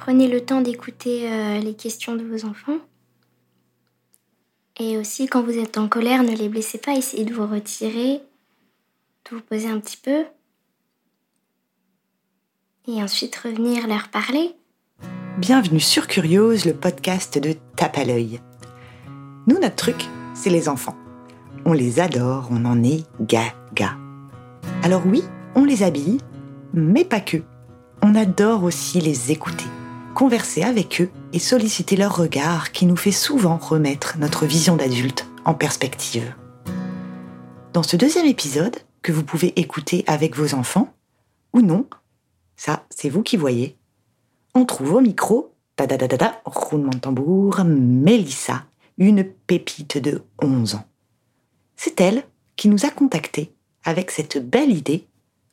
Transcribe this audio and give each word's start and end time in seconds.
Prenez 0.00 0.28
le 0.28 0.40
temps 0.40 0.62
d'écouter 0.62 1.30
euh, 1.30 1.60
les 1.60 1.74
questions 1.74 2.16
de 2.16 2.24
vos 2.24 2.46
enfants. 2.46 2.78
Et 4.78 4.96
aussi, 4.96 5.26
quand 5.26 5.42
vous 5.42 5.58
êtes 5.58 5.76
en 5.76 5.88
colère, 5.88 6.22
ne 6.22 6.34
les 6.34 6.48
blessez 6.48 6.78
pas. 6.78 6.94
Essayez 6.94 7.26
de 7.26 7.34
vous 7.34 7.46
retirer, 7.46 8.22
de 9.30 9.36
vous 9.36 9.42
poser 9.42 9.68
un 9.68 9.78
petit 9.78 9.98
peu. 9.98 10.24
Et 12.88 13.02
ensuite 13.02 13.36
revenir 13.36 13.86
leur 13.86 14.08
parler. 14.08 14.54
Bienvenue 15.36 15.80
sur 15.80 16.06
Curiose, 16.06 16.64
le 16.64 16.72
podcast 16.72 17.38
de 17.38 17.54
Tape 17.76 17.98
à 17.98 18.04
l'œil. 18.04 18.40
Nous, 19.46 19.58
notre 19.58 19.76
truc, 19.76 20.06
c'est 20.34 20.50
les 20.50 20.70
enfants. 20.70 20.96
On 21.66 21.74
les 21.74 22.00
adore, 22.00 22.48
on 22.50 22.64
en 22.64 22.82
est 22.82 23.04
gaga. 23.20 23.98
Alors 24.82 25.02
oui, 25.06 25.22
on 25.54 25.64
les 25.64 25.82
habille, 25.82 26.18
mais 26.72 27.04
pas 27.04 27.20
que. 27.20 27.38
On 28.02 28.14
adore 28.14 28.64
aussi 28.64 28.98
les 29.00 29.30
écouter, 29.30 29.66
converser 30.20 30.62
avec 30.62 31.00
eux 31.00 31.08
et 31.32 31.38
solliciter 31.38 31.96
leur 31.96 32.14
regard 32.14 32.72
qui 32.72 32.84
nous 32.84 32.94
fait 32.94 33.10
souvent 33.10 33.56
remettre 33.56 34.18
notre 34.18 34.44
vision 34.44 34.76
d'adulte 34.76 35.24
en 35.46 35.54
perspective. 35.54 36.34
Dans 37.72 37.82
ce 37.82 37.96
deuxième 37.96 38.26
épisode, 38.26 38.76
que 39.00 39.12
vous 39.12 39.24
pouvez 39.24 39.58
écouter 39.58 40.04
avec 40.06 40.36
vos 40.36 40.52
enfants, 40.52 40.92
ou 41.54 41.62
non, 41.62 41.86
ça 42.54 42.84
c'est 42.90 43.08
vous 43.08 43.22
qui 43.22 43.38
voyez, 43.38 43.78
on 44.54 44.66
trouve 44.66 44.92
au 44.92 45.00
micro, 45.00 45.54
da 45.78 45.86
da 45.86 45.96
da 45.96 46.06
da 46.06 46.18
da, 46.18 46.42
roulement 46.44 46.90
de 46.90 46.98
tambour, 46.98 47.62
Mélissa, 47.64 48.66
une 48.98 49.24
pépite 49.24 49.96
de 49.96 50.22
11 50.42 50.74
ans. 50.74 50.84
C'est 51.76 51.98
elle 51.98 52.24
qui 52.56 52.68
nous 52.68 52.84
a 52.84 52.90
contactés 52.90 53.54
avec 53.84 54.10
cette 54.10 54.36
belle 54.36 54.76
idée, 54.76 55.06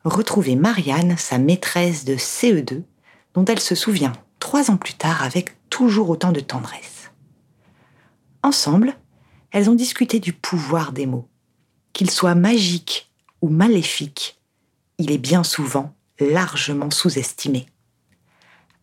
retrouver 0.04 0.58
Marianne, 0.58 1.16
sa 1.18 1.38
maîtresse 1.38 2.04
de 2.04 2.16
CE2, 2.16 2.82
dont 3.34 3.46
elle 3.46 3.62
se 3.62 3.74
souvient 3.74 4.12
trois 4.40 4.72
ans 4.72 4.78
plus 4.78 4.94
tard 4.94 5.24
avec 5.24 5.56
toujours 5.70 6.10
autant 6.10 6.32
de 6.32 6.40
tendresse. 6.40 7.12
Ensemble, 8.44 8.96
elles 9.52 9.70
ont 9.70 9.76
discuté 9.76 10.20
du 10.20 10.34
pouvoir 10.34 10.92
des 10.92 11.06
mots. 11.06 11.28
Qu'il 11.94 12.10
soit 12.10 12.36
magique 12.36 13.12
ou 13.42 13.50
maléfique, 13.50 14.40
il 14.98 15.12
est 15.12 15.18
bien 15.18 15.44
souvent 15.44 15.94
largement 16.20 16.92
sous-estimé. 16.92 17.68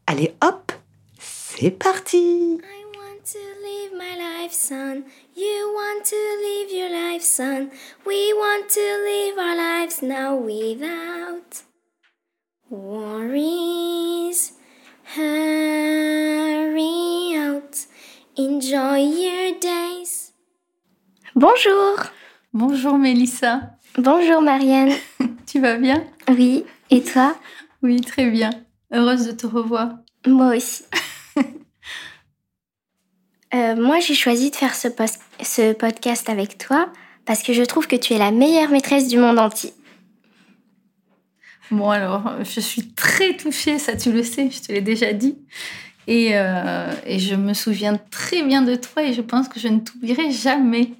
Allez 0.06 0.34
hop, 0.42 0.72
c'est 1.18 1.70
parti 1.70 2.60
I 2.62 2.84
want 2.96 3.24
to 3.24 3.38
live 3.38 3.92
my 3.96 4.16
life, 4.18 4.52
son. 4.52 5.04
You 5.36 5.72
want 5.74 6.04
to 6.04 6.16
live 6.42 6.70
your 6.72 6.90
life, 6.90 7.22
son. 7.22 7.70
We 8.06 8.32
want 8.34 8.68
to 8.68 8.80
live 8.80 9.38
our 9.38 9.56
lives 9.56 10.02
now 10.02 10.36
without 10.36 11.64
worries. 12.70 13.53
Bonjour. 21.46 22.06
Bonjour 22.54 22.96
Mélissa, 22.96 23.76
Bonjour 23.98 24.40
Marianne. 24.40 24.94
tu 25.46 25.60
vas 25.60 25.76
bien? 25.76 26.02
Oui, 26.26 26.64
et 26.90 27.02
toi? 27.02 27.36
Oui, 27.82 28.00
très 28.00 28.30
bien. 28.30 28.48
Heureuse 28.90 29.26
de 29.26 29.32
te 29.32 29.46
revoir. 29.46 29.90
Moi 30.26 30.56
aussi. 30.56 30.84
Euh, 33.54 33.76
moi, 33.76 34.00
j'ai 34.00 34.14
choisi 34.14 34.50
de 34.50 34.56
faire 34.56 34.74
ce, 34.74 34.88
podcast 35.74 36.28
avec 36.28 36.58
toi 36.58 36.88
parce 37.24 37.42
que 37.44 37.52
je 37.52 37.62
trouve 37.62 37.86
que 37.86 37.94
tu 37.94 38.14
es 38.14 38.18
la 38.18 38.32
meilleure 38.32 38.70
maîtresse 38.70 39.06
du 39.06 39.16
monde 39.16 39.38
entier. 39.38 39.72
Bon 41.70 41.90
alors, 41.90 42.42
je 42.42 42.58
suis 42.58 42.94
très 42.94 43.36
touchée, 43.36 43.78
ça 43.78 43.94
tu 43.96 44.10
le 44.10 44.24
sais, 44.24 44.50
je 44.50 44.60
te 44.60 44.72
l'ai 44.72 44.80
déjà 44.80 45.12
dit. 45.12 45.38
Et, 46.08 46.30
euh, 46.32 46.90
et 47.06 47.20
je 47.20 47.36
me 47.36 47.54
souviens 47.54 47.96
très 48.10 48.42
bien 48.42 48.62
de 48.62 48.74
toi 48.74 49.04
et 49.04 49.12
je 49.12 49.22
pense 49.22 49.48
que 49.48 49.60
je 49.60 49.68
ne 49.68 49.78
t'oublierai 49.78 50.32
jamais. 50.32 50.90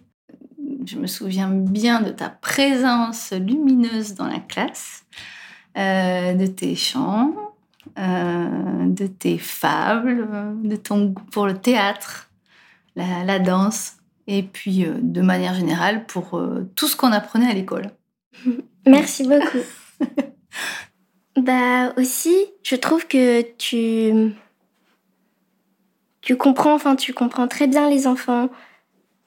Je 0.86 0.98
me 0.98 1.06
souviens 1.06 1.48
bien 1.48 2.00
de 2.00 2.10
ta 2.10 2.28
présence 2.28 3.32
lumineuse 3.32 4.14
dans 4.14 4.26
la 4.26 4.40
classe, 4.40 5.04
euh, 5.78 6.34
de 6.34 6.46
tes 6.46 6.74
chants, 6.74 7.34
euh, 7.98 8.86
de 8.86 9.06
tes 9.06 9.38
fables, 9.38 10.26
de 10.62 10.76
ton 10.76 11.06
goût 11.06 11.22
pour 11.30 11.46
le 11.46 11.56
théâtre, 11.56 12.30
la, 12.96 13.24
la 13.24 13.38
danse, 13.38 13.96
et 14.26 14.42
puis 14.42 14.84
euh, 14.84 14.94
de 15.00 15.20
manière 15.20 15.54
générale 15.54 16.06
pour 16.06 16.40
tout 16.74 16.86
ce 16.86 16.96
qu'on 16.96 17.12
apprenait 17.12 17.50
à 17.50 17.54
l'école. 17.54 17.90
Merci 18.86 19.24
beaucoup. 19.24 20.10
bah 21.40 21.92
aussi, 21.96 22.36
je 22.62 22.76
trouve 22.76 23.06
que 23.06 23.42
tu 23.56 24.34
tu 26.20 26.36
comprends, 26.36 26.74
enfin 26.74 26.96
tu 26.96 27.12
comprends 27.12 27.48
très 27.48 27.66
bien 27.66 27.90
les 27.90 28.06
enfants, 28.06 28.48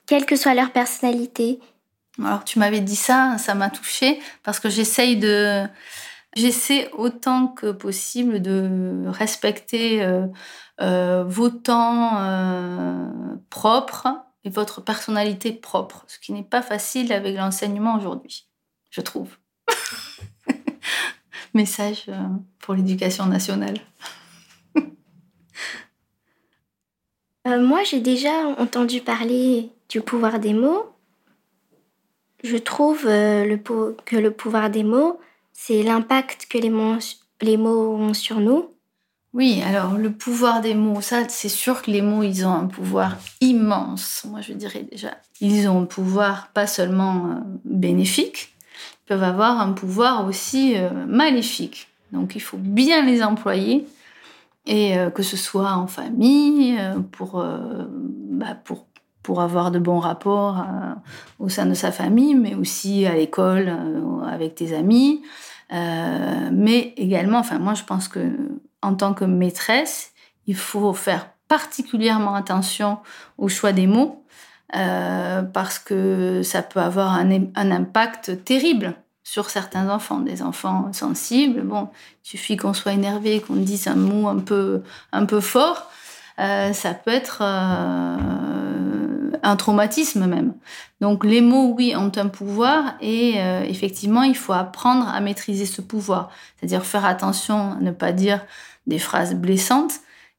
quelle 0.08 0.26
que 0.26 0.36
soit 0.36 0.56
leur 0.56 0.72
personnalité. 0.72 1.60
Alors 2.20 2.44
tu 2.44 2.58
m'avais 2.58 2.80
dit 2.80 2.96
ça, 2.96 3.38
ça 3.38 3.54
m'a 3.54 3.70
touchée 3.70 4.20
parce 4.42 4.60
que 4.60 4.70
j'essaye 4.70 5.18
de, 5.18 5.68
j'essaie 6.36 6.90
autant 6.94 7.48
que 7.48 7.72
possible 7.72 8.42
de 8.42 9.04
respecter 9.08 10.04
euh, 10.04 10.26
euh, 10.82 11.24
vos 11.28 11.50
temps 11.50 12.20
euh, 12.20 13.06
propres 13.50 14.08
et 14.44 14.50
votre 14.50 14.82
personnalité 14.82 15.52
propre, 15.52 16.06
ce 16.08 16.18
qui 16.18 16.32
n'est 16.32 16.44
pas 16.44 16.62
facile 16.62 17.12
avec 17.12 17.36
l'enseignement 17.36 17.96
aujourd'hui, 17.96 18.48
je 18.90 19.02
trouve. 19.02 19.38
Message 21.54 22.10
pour 22.60 22.74
l'éducation 22.74 23.26
nationale. 23.26 23.78
Moi, 27.46 27.82
j'ai 27.84 28.02
déjà 28.02 28.48
entendu 28.58 29.00
parler 29.00 29.72
du 29.90 30.02
pouvoir 30.02 30.40
des 30.40 30.54
mots. 30.54 30.86
Je 32.44 32.58
trouve 32.58 33.06
euh, 33.06 33.58
que 34.06 34.16
le 34.16 34.32
pouvoir 34.32 34.70
des 34.70 34.84
mots, 34.84 35.20
c'est 35.54 35.84
l'impact 35.84 36.48
que 36.50 36.58
les 36.58 36.70
mots, 36.70 37.96
ont 37.96 38.14
sur 38.14 38.40
nous. 38.40 38.70
Oui, 39.34 39.62
alors 39.66 39.94
le 39.94 40.12
pouvoir 40.12 40.62
des 40.62 40.74
mots, 40.74 41.02
ça 41.02 41.28
c'est 41.30 41.50
sûr 41.50 41.82
que 41.82 41.92
les 41.92 42.02
mots, 42.02 42.24
ils 42.24 42.46
ont 42.46 42.54
un 42.54 42.68
pouvoir 42.68 43.18
immense. 43.42 44.26
Moi 44.30 44.42
je 44.42 44.54
dirais 44.54 44.88
déjà, 44.90 45.18
ils 45.42 45.68
ont 45.68 45.82
un 45.82 45.86
pouvoir 45.86 46.50
pas 46.54 46.68
seulement 46.68 47.28
euh, 47.28 47.40
bénéfique, 47.66 48.56
ils 49.04 49.08
peuvent 49.08 49.24
avoir 49.24 49.60
un 49.60 49.74
pouvoir 49.74 50.26
aussi 50.26 50.76
euh, 50.78 50.90
maléfique. 51.06 51.90
Donc 52.12 52.36
il 52.36 52.42
faut 52.42 52.58
bien 52.58 53.06
les 53.06 53.22
employer 53.22 53.86
et 54.66 54.96
que 55.16 55.24
ce 55.24 55.38
soit 55.38 55.72
en 55.72 55.88
famille, 55.88 56.78
pour, 57.14 57.42
bah, 58.38 58.54
pour, 58.66 58.87
pour 59.28 59.42
avoir 59.42 59.72
de 59.72 59.80
bons 59.80 60.00
rapports 60.00 60.60
euh, 60.60 60.94
au 61.40 61.50
sein 61.50 61.66
de 61.66 61.74
sa 61.74 61.92
famille, 61.92 62.34
mais 62.34 62.56
aussi 62.56 63.06
à 63.06 63.14
l'école, 63.14 63.68
euh, 63.68 64.26
avec 64.26 64.56
tes 64.56 64.74
amis. 64.74 65.22
Euh, 65.74 66.50
mais 66.54 66.94
également, 66.96 67.40
enfin 67.40 67.60
moi 67.60 67.74
je 67.74 67.84
pense 67.84 68.08
que 68.08 68.22
en 68.82 68.96
tant 68.96 69.14
que 69.14 69.26
maîtresse, 69.26 70.14
il 70.46 70.56
faut 70.56 70.94
faire 70.94 71.28
particulièrement 71.50 72.36
attention 72.36 73.00
au 73.38 73.50
choix 73.50 73.74
des 73.74 73.86
mots 73.86 74.24
parce 74.72 75.78
que 75.78 76.42
ça 76.42 76.62
peut 76.62 76.80
avoir 76.80 77.14
un, 77.14 77.32
impact 77.56 78.46
terrible 78.46 78.94
sur 79.24 79.50
certains 79.50 79.90
enfants, 79.90 80.20
des 80.20 80.42
enfants 80.42 80.94
sensibles. 80.94 81.64
Bon, 81.64 81.90
il 82.24 82.30
suffit 82.30 82.56
qu'on 82.56 82.74
soit 82.74 82.94
énervé, 82.94 83.42
qu'on 83.42 83.56
dise 83.56 83.88
un 83.88 83.96
mot 83.96 84.30
un 84.30 84.40
peu, 84.40 84.84
un 85.12 85.26
peu 85.26 85.42
fort, 85.42 85.90
ça 86.38 86.94
peut 86.94 87.12
être 87.12 87.42
un 89.44 89.56
traumatisme 89.56 90.26
même. 90.26 90.54
Donc 91.02 91.24
les 91.24 91.42
mots, 91.42 91.74
oui, 91.76 91.96
ont 91.96 92.12
un 92.16 92.28
pouvoir 92.28 92.96
et 93.02 93.36
euh, 93.38 93.64
effectivement, 93.64 94.24
il 94.24 94.36
faut 94.36 94.54
apprendre 94.54 95.08
à 95.08 95.20
maîtriser 95.20 95.66
ce 95.66 95.82
pouvoir, 95.82 96.30
c'est-à-dire 96.56 96.86
faire 96.86 97.06
attention 97.06 97.74
à 97.74 97.82
ne 97.82 97.92
pas 97.92 98.12
dire 98.12 98.46
des 98.88 99.00
phrases 99.00 99.36
blessantes 99.36 99.94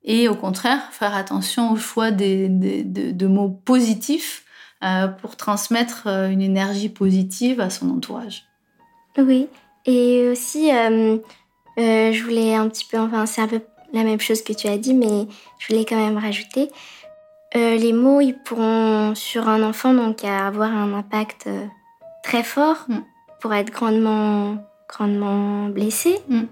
et 0.04 0.28
au 0.28 0.34
contraire 0.34 0.81
faire 0.93 1.14
attention 1.14 1.73
au 1.73 1.76
choix 1.76 2.11
des, 2.11 2.49
de, 2.49 3.26
mots 3.26 3.50
positifs 3.50 4.44
euh, 4.84 5.08
pour 5.08 5.37
transmettre 5.37 6.05
euh, 6.06 6.28
une 6.28 6.43
énergie 6.43 6.88
positive 6.88 7.61
à 7.61 7.70
son 7.70 7.90
entourage. 7.90 8.44
Oui, 9.17 9.49
et 9.84 10.28
aussi, 10.28 10.70
je 11.76 12.23
voulais 12.23 12.55
un 12.55 12.69
petit 12.69 12.84
peu, 12.84 12.99
enfin 12.99 13.26
c'est 13.26 13.40
un 13.40 13.49
peu 13.49 13.61
la 13.93 14.05
même 14.05 14.20
chose 14.20 14.43
que 14.43 14.52
tu 14.52 14.69
as 14.69 14.78
dit, 14.78 14.94
mais 14.94 15.26
je 15.58 15.69
voulais 15.69 15.84
quand 15.84 15.96
même 15.96 16.19
rajouter. 16.19 16.70
Euh, 17.56 17.77
les 17.77 17.93
mots, 17.93 18.21
ils 18.21 18.35
pourront 18.35 19.15
sur 19.15 19.49
un 19.49 19.62
enfant 19.62 19.95
donc 19.95 20.23
avoir 20.25 20.71
un 20.71 20.93
impact 20.93 21.47
euh, 21.47 21.67
très 22.23 22.43
fort 22.43 22.85
Mm. 22.89 22.99
pour 23.41 23.55
être 23.55 23.71
grandement, 23.71 24.56
grandement 24.89 25.69
blessé. 25.69 26.19
Mm. 26.29 26.43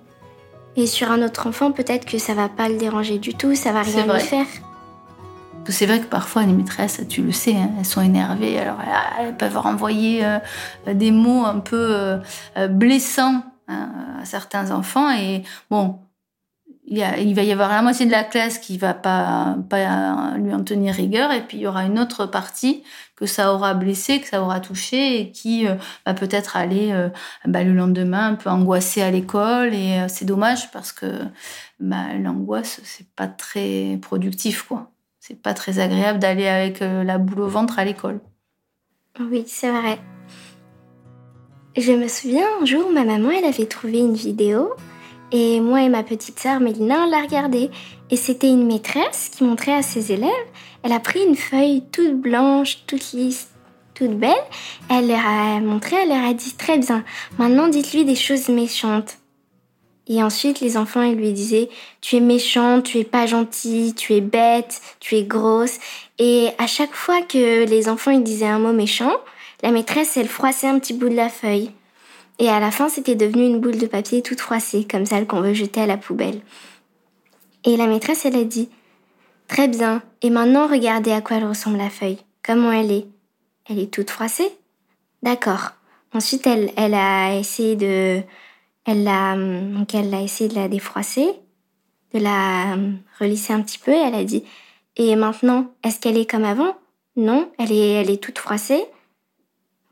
Et 0.76 0.86
sur 0.86 1.10
un 1.10 1.22
autre 1.22 1.46
enfant, 1.46 1.72
peut-être 1.72 2.04
que 2.04 2.18
ça 2.18 2.34
va 2.34 2.48
pas 2.48 2.68
le 2.68 2.76
déranger 2.76 3.18
du 3.18 3.34
tout, 3.34 3.54
ça 3.54 3.72
va 3.72 3.82
rien 3.82 4.06
lui 4.06 4.20
faire. 4.20 4.46
C'est 5.68 5.86
vrai 5.86 6.00
que 6.00 6.06
parfois 6.06 6.42
les 6.44 6.52
maîtresses, 6.52 7.00
tu 7.08 7.22
le 7.22 7.32
sais, 7.32 7.56
hein, 7.56 7.70
elles 7.78 7.84
sont 7.84 8.00
énervées, 8.00 8.56
alors 8.58 8.78
elles 9.18 9.36
peuvent 9.36 9.58
renvoyer 9.58 10.24
euh, 10.24 10.38
des 10.94 11.10
mots 11.10 11.44
un 11.44 11.58
peu 11.58 12.20
euh, 12.56 12.68
blessants 12.68 13.42
hein, 13.66 13.90
à 14.20 14.24
certains 14.24 14.70
enfants. 14.70 15.10
Et 15.10 15.42
bon, 15.70 15.98
il, 16.88 17.34
va 17.34 17.42
y 17.42 17.52
avoir 17.52 17.70
la 17.70 17.82
moitié 17.82 18.06
de 18.06 18.12
la 18.12 18.22
classe 18.22 18.58
qui 18.58 18.78
va 18.78 18.94
pas, 18.94 19.56
pas 19.68 20.36
lui 20.36 20.54
en 20.54 20.62
tenir 20.62 20.94
rigueur, 20.94 21.32
et 21.32 21.42
puis 21.42 21.58
il 21.58 21.62
y 21.62 21.66
aura 21.66 21.84
une 21.84 21.98
autre 21.98 22.26
partie 22.26 22.84
que 23.16 23.26
ça 23.26 23.52
aura 23.52 23.74
blessé, 23.74 24.20
que 24.20 24.28
ça 24.28 24.42
aura 24.42 24.60
touché, 24.60 25.20
et 25.20 25.32
qui 25.32 25.66
euh, 25.66 25.74
va 26.04 26.14
peut-être 26.14 26.56
aller 26.56 26.92
euh, 26.92 27.08
bah, 27.46 27.64
le 27.64 27.72
lendemain 27.72 28.28
un 28.28 28.34
peu 28.34 28.50
angoissé 28.50 29.02
à 29.02 29.10
l'école. 29.10 29.74
Et 29.74 29.98
euh, 29.98 30.06
c'est 30.08 30.26
dommage 30.26 30.70
parce 30.70 30.92
que 30.92 31.06
bah, 31.80 32.12
l'angoisse, 32.20 32.80
c'est 32.84 33.08
pas 33.16 33.26
très 33.26 33.98
productif, 34.02 34.62
quoi. 34.62 34.90
C'est 35.18 35.42
pas 35.42 35.54
très 35.54 35.80
agréable 35.80 36.20
d'aller 36.20 36.46
avec 36.46 36.78
la 36.78 37.18
boule 37.18 37.40
au 37.40 37.48
ventre 37.48 37.80
à 37.80 37.84
l'école. 37.84 38.20
Oui, 39.18 39.42
c'est 39.48 39.70
vrai. 39.70 39.98
Je 41.76 41.90
me 41.90 42.06
souviens 42.06 42.46
un 42.60 42.64
jour, 42.64 42.92
ma 42.92 43.02
maman, 43.02 43.30
elle 43.30 43.44
avait 43.44 43.66
trouvé 43.66 43.98
une 43.98 44.14
vidéo 44.14 44.72
et 45.32 45.60
moi 45.60 45.82
et 45.82 45.88
ma 45.88 46.02
petite 46.02 46.38
sœur 46.38 46.60
Mélina, 46.60 47.04
on 47.04 47.10
l'a 47.10 47.22
regardée. 47.22 47.70
Et 48.10 48.16
c'était 48.16 48.48
une 48.48 48.66
maîtresse 48.66 49.30
qui 49.30 49.44
montrait 49.44 49.74
à 49.74 49.82
ses 49.82 50.12
élèves. 50.12 50.30
Elle 50.82 50.92
a 50.92 51.00
pris 51.00 51.24
une 51.24 51.36
feuille 51.36 51.82
toute 51.90 52.20
blanche, 52.20 52.84
toute 52.86 53.12
lisse, 53.12 53.48
toute 53.94 54.16
belle. 54.16 54.32
Elle 54.88 55.08
leur 55.08 55.26
a 55.26 55.60
montré, 55.60 55.96
elle 55.96 56.10
leur 56.10 56.24
a 56.24 56.32
dit 56.32 56.54
très 56.56 56.78
bien. 56.78 57.04
Maintenant, 57.38 57.68
dites-lui 57.68 58.04
des 58.04 58.14
choses 58.14 58.48
méchantes. 58.48 59.18
Et 60.08 60.22
ensuite, 60.22 60.60
les 60.60 60.76
enfants, 60.76 61.02
ils 61.02 61.16
lui 61.16 61.32
disaient, 61.32 61.68
tu 62.00 62.16
es 62.16 62.20
méchante, 62.20 62.84
tu 62.84 62.98
es 62.98 63.04
pas 63.04 63.26
gentille, 63.26 63.92
tu 63.94 64.14
es 64.14 64.20
bête, 64.20 64.80
tu 65.00 65.16
es 65.16 65.24
grosse. 65.24 65.78
Et 66.20 66.50
à 66.58 66.68
chaque 66.68 66.94
fois 66.94 67.22
que 67.22 67.64
les 67.64 67.88
enfants, 67.88 68.12
ils 68.12 68.22
disaient 68.22 68.46
un 68.46 68.60
mot 68.60 68.72
méchant, 68.72 69.16
la 69.64 69.72
maîtresse, 69.72 70.16
elle 70.16 70.28
froissait 70.28 70.68
un 70.68 70.78
petit 70.78 70.92
bout 70.92 71.08
de 71.08 71.16
la 71.16 71.28
feuille. 71.28 71.72
Et 72.38 72.48
à 72.48 72.60
la 72.60 72.70
fin, 72.70 72.88
c'était 72.88 73.14
devenu 73.14 73.46
une 73.46 73.60
boule 73.60 73.78
de 73.78 73.86
papier 73.86 74.22
toute 74.22 74.40
froissée, 74.40 74.86
comme 74.88 75.06
celle 75.06 75.26
qu'on 75.26 75.40
veut 75.40 75.54
jeter 75.54 75.80
à 75.80 75.86
la 75.86 75.96
poubelle. 75.96 76.40
Et 77.64 77.76
la 77.76 77.86
maîtresse, 77.86 78.24
elle 78.26 78.36
a 78.36 78.44
dit 78.44 78.68
Très 79.48 79.68
bien, 79.68 80.02
et 80.22 80.30
maintenant 80.30 80.66
regardez 80.66 81.12
à 81.12 81.20
quoi 81.20 81.36
elle 81.36 81.46
ressemble 81.46 81.78
la 81.78 81.90
feuille. 81.90 82.18
Comment 82.44 82.72
elle 82.72 82.92
est? 82.92 83.06
Elle 83.68 83.78
est 83.78 83.92
toute 83.92 84.10
froissée? 84.10 84.50
D'accord. 85.22 85.70
Ensuite, 86.12 86.46
elle, 86.46 86.72
elle 86.76 86.94
a 86.94 87.36
essayé 87.36 87.76
de. 87.76 88.22
Elle 88.84 89.08
a, 89.08 89.36
donc 89.36 89.94
elle 89.94 90.14
a 90.14 90.22
essayé 90.22 90.48
de 90.48 90.54
la 90.54 90.68
défroisser, 90.68 91.28
de 92.14 92.20
la 92.20 92.76
relisser 93.18 93.52
un 93.52 93.62
petit 93.62 93.78
peu, 93.78 93.92
et 93.92 93.96
elle 93.96 94.14
a 94.14 94.24
dit 94.24 94.44
Et 94.96 95.16
maintenant, 95.16 95.72
est-ce 95.82 95.98
qu'elle 95.98 96.16
est 96.16 96.30
comme 96.30 96.44
avant 96.44 96.76
Non, 97.16 97.50
elle 97.58 97.72
est, 97.72 97.92
elle 97.94 98.10
est 98.10 98.22
toute 98.22 98.38
froissée. 98.38 98.84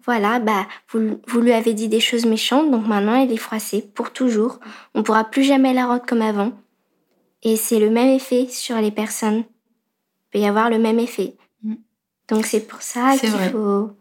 Voilà, 0.06 0.38
bah, 0.38 0.66
vous, 0.90 1.20
vous, 1.26 1.40
lui 1.40 1.52
avez 1.52 1.72
dit 1.72 1.88
des 1.88 2.00
choses 2.00 2.26
méchantes, 2.26 2.70
donc 2.70 2.86
maintenant 2.86 3.14
elle 3.14 3.32
est 3.32 3.38
froissée 3.38 3.82
pour 3.94 4.12
toujours. 4.12 4.60
On 4.94 5.02
pourra 5.02 5.24
plus 5.24 5.44
jamais 5.44 5.72
la 5.72 5.86
rendre 5.86 6.04
comme 6.04 6.22
avant. 6.22 6.52
Et 7.42 7.56
c'est 7.56 7.78
le 7.78 7.90
même 7.90 8.08
effet 8.08 8.46
sur 8.48 8.76
les 8.76 8.90
personnes. 8.90 9.38
Il 9.38 10.30
peut 10.32 10.38
y 10.40 10.46
avoir 10.46 10.68
le 10.68 10.78
même 10.78 10.98
effet. 10.98 11.36
Mm. 11.62 11.74
Donc 12.28 12.44
c'est 12.44 12.66
pour 12.66 12.82
ça 12.82 13.16
qu'il 13.18 13.30
faut, 13.30 13.92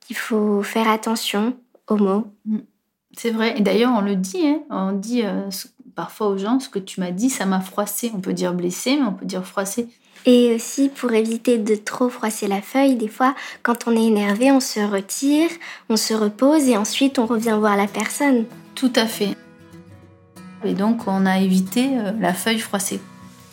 qu'il 0.00 0.16
faut 0.16 0.62
faire 0.62 0.88
attention 0.88 1.56
aux 1.88 1.96
mots. 1.96 2.26
Mm. 2.44 2.58
C'est 3.16 3.30
vrai. 3.30 3.58
Et 3.58 3.60
d'ailleurs, 3.60 3.92
on 3.96 4.00
le 4.00 4.16
dit, 4.16 4.46
hein. 4.46 4.62
on 4.70 4.92
dit 4.92 5.22
euh, 5.24 5.48
parfois 5.94 6.28
aux 6.28 6.38
gens, 6.38 6.58
ce 6.58 6.68
que 6.68 6.78
tu 6.78 7.00
m'as 7.00 7.10
dit, 7.10 7.30
ça 7.30 7.46
m'a 7.46 7.60
froissé. 7.60 8.10
On 8.14 8.20
peut 8.20 8.32
dire 8.32 8.54
blessé, 8.54 8.96
mais 8.96 9.06
on 9.06 9.12
peut 9.12 9.26
dire 9.26 9.46
froissé. 9.46 9.88
Et 10.24 10.54
aussi, 10.54 10.88
pour 10.88 11.12
éviter 11.12 11.58
de 11.58 11.74
trop 11.74 12.08
froisser 12.08 12.46
la 12.46 12.62
feuille, 12.62 12.94
des 12.94 13.08
fois, 13.08 13.34
quand 13.62 13.88
on 13.88 13.96
est 13.96 14.06
énervé, 14.06 14.52
on 14.52 14.60
se 14.60 14.80
retire, 14.80 15.50
on 15.88 15.96
se 15.96 16.14
repose 16.14 16.68
et 16.68 16.76
ensuite 16.76 17.18
on 17.18 17.26
revient 17.26 17.56
voir 17.58 17.76
la 17.76 17.88
personne. 17.88 18.44
Tout 18.74 18.92
à 18.94 19.06
fait. 19.06 19.36
Et 20.64 20.74
donc, 20.74 21.08
on 21.08 21.26
a 21.26 21.38
évité 21.40 21.90
euh, 21.98 22.12
la 22.20 22.32
feuille 22.32 22.60
froissée. 22.60 23.00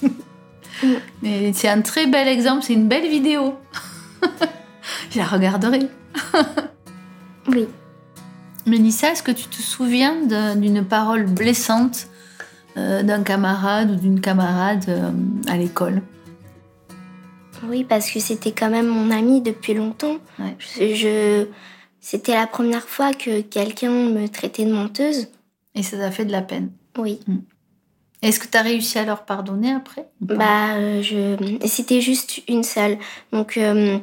Mais 1.24 1.52
c'est 1.54 1.70
un 1.70 1.82
très 1.82 2.06
bel 2.06 2.28
exemple, 2.28 2.64
c'est 2.64 2.74
une 2.74 2.88
belle 2.88 3.10
vidéo. 3.10 3.56
Je 5.12 5.18
la 5.18 5.26
regarderai. 5.26 5.88
oui. 7.48 7.68
Mélissa, 8.68 9.12
est-ce 9.12 9.24
que 9.24 9.32
tu 9.32 9.48
te 9.48 9.62
souviens 9.62 10.16
d'une 10.56 10.86
parole 10.86 11.26
blessante 11.26 12.08
euh, 12.78 13.02
d'un 13.02 13.24
camarade 13.24 13.92
ou 13.92 13.96
d'une 13.96 14.22
camarade 14.22 14.86
euh, 14.88 15.12
à 15.48 15.58
l'école? 15.58 16.04
Oui, 17.68 17.84
parce 17.84 18.12
que 18.12 18.20
c'était 18.20 18.52
quand 18.52 18.70
même 18.70 18.88
mon 18.88 19.12
ami 19.12 19.42
depuis 19.42 19.74
longtemps. 19.74 20.18
Je, 20.70 21.46
c'était 22.00 22.34
la 22.34 22.48
première 22.48 22.88
fois 22.88 23.14
que 23.14 23.42
quelqu'un 23.42 23.92
me 23.92 24.28
traitait 24.28 24.66
de 24.66 24.74
menteuse. 24.74 25.28
Et 25.76 25.84
ça 25.84 25.98
t'a 25.98 26.12
fait 26.12 26.26
de 26.26 26.32
la 26.32 26.42
peine. 26.42 26.72
Oui. 26.98 27.20
Hmm. 27.28 27.40
Est-ce 28.22 28.40
que 28.40 28.48
tu 28.48 28.58
as 28.58 28.62
réussi 28.62 29.00
à 29.00 29.06
leur 29.06 29.24
pardonner 29.24 29.72
après 29.72 30.10
Bah, 30.20 30.76
euh, 30.76 31.02
je... 31.02 31.58
c'était 31.68 32.02
juste 32.02 32.42
une 32.50 32.64
seule. 32.64 32.98
Donc, 33.32 33.56
euh, 33.58 33.98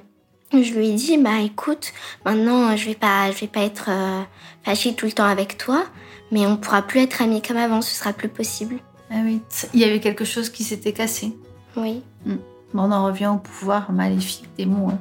je 0.53 0.73
lui 0.73 0.88
ai 0.88 0.94
dit, 0.94 1.19
bah 1.19 1.41
écoute, 1.44 1.93
maintenant 2.25 2.75
je 2.76 2.87
vais 2.87 2.94
pas, 2.94 3.31
je 3.31 3.41
vais 3.41 3.47
pas 3.47 3.61
être 3.61 3.91
euh, 3.91 4.23
fâchée 4.62 4.94
tout 4.94 5.05
le 5.05 5.12
temps 5.12 5.26
avec 5.26 5.58
toi, 5.58 5.85
mais 6.31 6.47
on 6.47 6.56
pourra 6.56 6.82
plus 6.82 7.00
être 7.00 7.20
amis 7.20 7.43
comme 7.43 7.58
avant, 7.58 7.82
ce 7.82 7.94
sera 7.94 8.14
plus 8.14 8.29
possible. 8.29 8.79
Ah 9.11 9.20
oui, 9.23 9.41
il 9.75 9.81
y 9.81 9.85
avait 9.85 10.00
quelque 10.00 10.25
chose 10.25 10.49
qui 10.49 10.64
s'était 10.64 10.93
cassé. 10.93 11.37
Oui. 11.76 12.03
Hmm 12.25 12.37
on 12.78 12.93
en 12.93 13.05
revient 13.05 13.28
au 13.28 13.38
pouvoir 13.38 13.93
maléfique 13.93 14.49
des 14.56 14.67
mots. 14.67 14.90
Hein. 14.90 14.99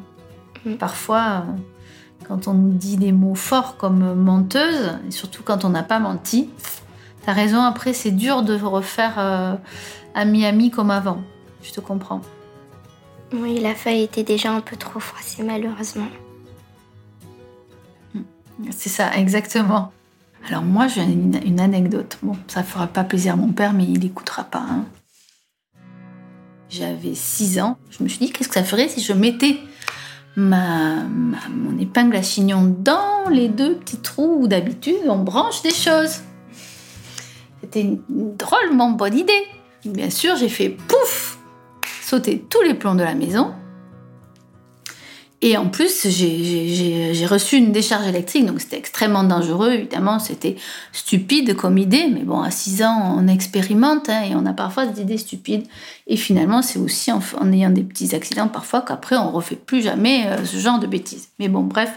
Mm. 0.66 0.76
Parfois, 0.76 1.44
euh, 1.48 1.52
quand 2.28 2.48
on 2.48 2.54
nous 2.54 2.74
dit 2.74 2.98
des 2.98 3.12
mots 3.12 3.36
forts 3.36 3.78
comme 3.78 4.16
menteuse, 4.16 4.98
et 5.08 5.12
surtout 5.12 5.44
quand 5.44 5.66
on 5.66 5.70
n'a 5.70 5.84
pas 5.84 6.00
menti, 6.00 6.50
t'as 7.26 7.34
raison, 7.34 7.62
après 7.62 7.94
c'est 7.94 8.12
dur 8.12 8.44
de 8.44 8.60
refaire 8.60 9.60
ami-ami 10.14 10.68
euh, 10.68 10.76
comme 10.76 10.92
avant. 10.92 11.22
Je 11.62 11.72
te 11.72 11.80
comprends. 11.80 12.22
Oui, 13.34 13.60
la 13.60 13.74
feuille 13.74 14.04
était 14.04 14.24
déjà 14.24 14.52
un 14.52 14.62
peu 14.62 14.76
trop 14.76 15.00
froissée 15.00 15.44
malheureusement. 15.44 16.08
Mm. 18.14 18.22
C'est 18.72 18.90
ça, 18.90 19.16
exactement. 19.16 19.92
Alors 20.48 20.64
moi, 20.64 20.88
j'ai 20.88 21.02
une, 21.02 21.60
anecdote. 21.60 22.20
Bon, 22.22 22.36
ça 22.48 22.62
fera 22.62 22.86
pas 22.86 23.04
plaisir 23.04 23.34
à 23.34 23.36
mon 23.36 23.52
père, 23.52 23.74
mais 23.74 23.84
il 23.84 24.00
n'écoutera 24.00 24.44
pas. 24.44 24.64
Hein. 24.70 24.86
J'avais 26.70 27.14
6 27.14 27.60
ans. 27.60 27.78
Je 27.90 28.04
me 28.04 28.10
suis 28.10 28.20
dit, 28.20 28.32
qu'est-ce 28.32 28.50
que 28.50 28.56
ça 28.56 28.64
ferait 28.64 28.90
si 28.90 29.02
je 29.02 29.14
mettais 29.14 29.58
ma, 30.36 31.04
mon 31.50 31.78
épingle 31.80 32.16
à 32.16 32.22
chignon 32.22 32.76
dans 32.80 33.30
les 33.30 33.48
deux 33.48 33.76
petits 33.76 33.98
trous 33.98 34.38
où 34.42 34.48
d'habitude 34.48 34.96
on 35.08 35.20
branche 35.20 35.62
des 35.62 35.74
choses? 35.74 36.22
C'était 37.62 37.82
une 37.82 38.00
drôlement 38.36 38.92
bonne 38.92 39.18
idée. 39.18 39.46
Bien 39.86 40.10
sûr, 40.10 40.36
j'ai 40.36 40.50
fait 40.50 40.70
pouf 40.70 41.38
sauter 42.02 42.40
tous 42.50 42.62
les 42.62 42.74
plombs 42.74 42.96
de 42.96 43.04
la 43.04 43.16
maison. 43.16 43.54
Et 45.46 45.58
en 45.58 45.68
plus, 45.68 46.08
j'ai 46.08 47.26
reçu 47.28 47.58
une 47.58 47.72
décharge 47.72 48.08
électrique, 48.08 48.48
donc 48.48 48.60
c'était 48.62 48.80
extrêmement 48.80 49.24
dangereux. 49.24 49.74
Évidemment, 49.74 50.18
c'était 50.18 50.56
stupide 50.92 51.56
comme 51.56 51.78
idée, 51.78 52.08
mais 52.12 52.24
bon, 52.24 52.42
à 52.42 52.50
6 52.50 52.82
ans, 52.82 53.16
on 53.16 53.28
expérimente 53.28 54.10
hein, 54.10 54.24
et 54.24 54.34
on 54.34 54.48
a 54.48 54.54
parfois 54.54 54.88
des 54.88 55.04
idées 55.04 55.20
stupides. 55.20 55.68
Et 56.08 56.18
finalement, 56.18 56.64
c'est 56.64 56.80
aussi 56.80 57.12
en, 57.12 57.22
ayant 57.52 57.70
des 57.70 57.84
petits 57.84 58.16
accidents 58.16 58.48
parfois 58.48 58.82
qu'après, 58.82 59.18
on 59.18 59.30
refait 59.30 59.56
plus 59.56 59.84
jamais 59.84 60.26
euh, 60.26 60.44
ce 60.46 60.58
genre 60.58 60.80
de 60.80 60.88
bêtises. 60.88 61.28
Mais 61.38 61.48
bon, 61.48 61.62
bref. 61.62 61.92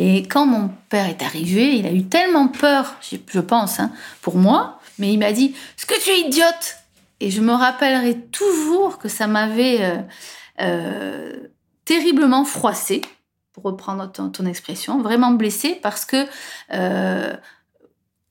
Et 0.00 0.24
quand 0.24 0.46
mon 0.46 0.68
père 0.88 1.06
est 1.06 1.22
arrivé, 1.22 1.76
il 1.76 1.86
a 1.86 1.92
eu 1.92 2.02
tellement 2.02 2.48
peur, 2.48 2.96
je 3.28 3.38
pense, 3.38 3.78
hein, 3.78 3.92
pour 4.22 4.34
moi, 4.34 4.80
mais 4.98 5.12
il 5.12 5.20
m'a 5.20 5.30
dit 5.30 5.54
Ce 5.76 5.86
que 5.86 5.94
tu 6.02 6.10
es 6.10 6.26
idiote? 6.26 6.78
Et 7.20 7.30
je 7.30 7.42
me 7.42 7.52
rappellerai 7.52 8.16
toujours 8.32 8.98
que 8.98 9.08
ça 9.08 9.28
m'avait. 9.28 9.82
Euh, 9.82 9.98
euh, 10.60 11.32
terriblement 11.88 12.44
froissée, 12.44 13.00
pour 13.54 13.62
reprendre 13.62 14.12
ton, 14.12 14.44
expression, 14.44 15.00
vraiment 15.00 15.30
blessée 15.30 15.78
parce 15.82 16.04
que, 16.04 16.26
euh, 16.74 17.34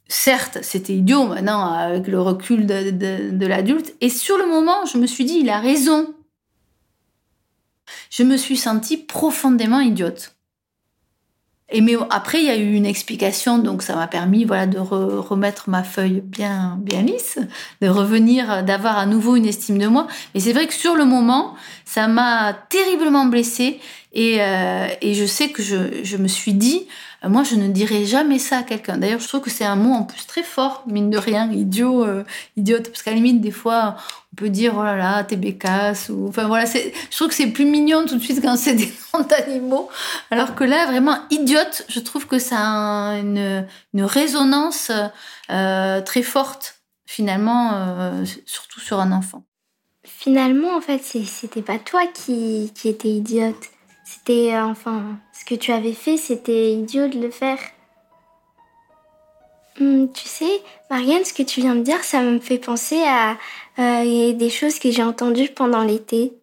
certes, 0.07 0.59
c'était 0.61 0.93
idiot 0.93 1.25
maintenant 1.25 1.73
avec 1.73 2.07
le 2.07 2.21
recul 2.21 2.67
de, 2.67 3.45
l'adulte, 3.47 3.95
et 3.99 4.09
sur 4.09 4.37
le 4.37 4.45
moment, 4.45 4.85
je 4.85 4.99
me 4.99 5.07
suis 5.07 5.25
dit, 5.25 5.39
il 5.41 5.49
a 5.49 5.59
raison. 5.59 6.13
Je 8.11 8.21
me 8.21 8.37
suis 8.37 8.57
sentie 8.57 8.97
profondément 8.97 9.79
idiote. 9.79 10.36
Et 11.69 11.81
mais 11.81 11.95
après, 12.09 12.39
il 12.39 12.45
y 12.45 12.49
a 12.49 12.55
eu 12.55 12.73
une 12.73 12.85
explication, 12.85 13.57
donc 13.57 13.83
ça 13.83 13.95
m'a 13.95 14.07
permis 14.07 14.45
voilà, 14.45 14.67
de 14.67 14.79
remettre 14.79 15.69
ma 15.69 15.83
feuille 15.83 16.21
bien, 16.21 16.77
bien 16.81 17.01
lisse, 17.01 17.39
de 17.81 17.89
revenir, 17.89 18.63
d'avoir 18.63 18.97
à 18.97 19.05
nouveau 19.05 19.35
une 19.35 19.45
estime 19.45 19.77
de 19.77 19.87
moi. 19.87 20.07
Mais 20.33 20.39
c'est 20.39 20.53
vrai 20.53 20.67
que 20.67 20.73
sur 20.73 20.95
le 20.95 21.03
moment, 21.03 21.55
ça 21.83 22.07
m'a 22.07 22.53
terriblement 22.53 23.25
blessée 23.25 23.81
et, 24.17 24.41
euh, 24.41 24.87
et, 25.01 25.13
je 25.13 25.25
sais 25.27 25.49
que 25.49 25.61
je, 25.61 26.17
me 26.17 26.27
suis 26.27 26.55
dit, 26.55 26.87
euh, 27.23 27.29
moi, 27.29 27.43
je 27.43 27.53
ne 27.53 27.67
dirais 27.67 28.03
jamais 28.03 28.39
ça 28.39 28.57
à 28.57 28.63
quelqu'un. 28.63 28.97
D'ailleurs, 28.97 29.19
je 29.19 29.27
trouve 29.27 29.41
que 29.41 29.51
c'est 29.51 29.63
un 29.63 29.75
mot 29.75 29.93
en 29.93 30.05
plus 30.05 30.25
très 30.25 30.41
fort, 30.41 30.83
mine 30.87 31.11
de 31.11 31.19
rien, 31.19 31.51
idiot, 31.51 32.03
euh, 32.03 32.23
idiote, 32.55 32.89
parce 32.89 33.03
qu'à 33.03 33.11
la 33.11 33.17
limite, 33.17 33.41
des 33.41 33.51
fois, 33.51 33.95
on 34.33 34.35
peut 34.35 34.49
dire, 34.49 34.73
oh 34.75 34.81
là 34.81 34.95
là, 34.95 35.23
t'es 35.23 35.35
bécasse, 35.35 36.09
enfin 36.09 36.47
voilà, 36.47 36.65
je 36.65 37.15
trouve 37.15 37.27
que 37.27 37.35
c'est 37.35 37.51
plus 37.51 37.65
mignon 37.65 38.07
tout 38.07 38.15
de 38.15 38.23
suite 38.23 38.41
quand 38.41 38.57
c'est 38.57 38.73
des 38.73 38.91
noms 39.13 39.23
d'animaux, 39.23 39.87
alors 40.31 40.55
que 40.55 40.63
là, 40.63 40.87
vraiment, 40.87 41.19
idiote, 41.29 41.85
je 41.87 41.99
trouve 41.99 42.25
que 42.25 42.39
ça 42.39 42.57
a 42.57 43.19
une, 43.19 43.67
résonance 43.93 44.91
très 45.47 46.23
forte. 46.23 46.81
finalement, 47.05 48.23
surtout 48.47 48.79
sur 48.79 48.99
un 48.99 49.11
enfant. 49.11 49.43
Finalement, 50.03 50.75
en 50.75 50.81
fait, 50.81 51.03
c'était 51.03 51.61
pas 51.61 51.77
toi 51.77 52.01
qui, 52.07 52.71
qui 52.73 52.89
étais 52.89 53.09
idiote. 53.09 53.69
C'était, 54.27 54.55
euh, 54.55 54.65
enfin, 54.65 55.19
ce 55.31 55.45
que 55.45 55.55
tu 55.55 55.71
avais 55.71 55.93
fait, 55.93 56.17
c'était 56.17 56.73
idiot 56.73 57.07
de 57.07 57.17
le 57.17 57.31
faire. 57.31 57.59
Hum, 59.79 60.11
tu 60.11 60.27
sais, 60.27 60.61
Marianne, 60.89 61.23
ce 61.23 61.33
que 61.33 61.43
tu 61.43 61.61
viens 61.61 61.75
de 61.75 61.81
dire, 61.81 62.03
ça 62.03 62.21
me 62.21 62.39
fait 62.39 62.57
penser 62.57 63.01
à 63.05 63.37
euh, 63.79 64.33
des 64.33 64.49
choses 64.49 64.79
que 64.79 64.91
j'ai 64.91 65.03
entendues 65.03 65.47
pendant 65.55 65.81
l'été. 65.81 66.33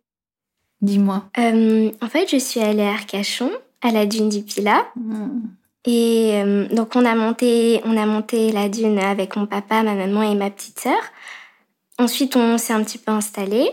Dis-moi. 0.80 1.24
en 1.36 2.08
fait, 2.08 2.30
je 2.30 2.38
suis 2.38 2.60
allée 2.60 2.84
à 2.84 2.92
Arcachon, 2.92 3.50
à 3.82 3.90
la 3.90 4.06
dune 4.06 4.30
du 4.30 4.40
Pilat. 4.40 4.86
Mmh. 4.96 5.40
Et 5.84 6.42
euh, 6.42 6.66
donc 6.68 6.96
on 6.96 7.04
a 7.04 7.14
monté, 7.14 7.82
on 7.84 7.98
a 7.98 8.06
monté 8.06 8.50
la 8.50 8.70
dune 8.70 8.98
avec 8.98 9.36
mon 9.36 9.44
papa, 9.44 9.82
ma 9.82 9.94
maman 9.94 10.22
et 10.22 10.34
ma 10.34 10.48
petite 10.48 10.80
sœur. 10.80 11.02
Ensuite, 11.98 12.34
on 12.36 12.56
s'est 12.56 12.72
un 12.72 12.82
petit 12.82 12.98
peu 12.98 13.12
installé. 13.12 13.70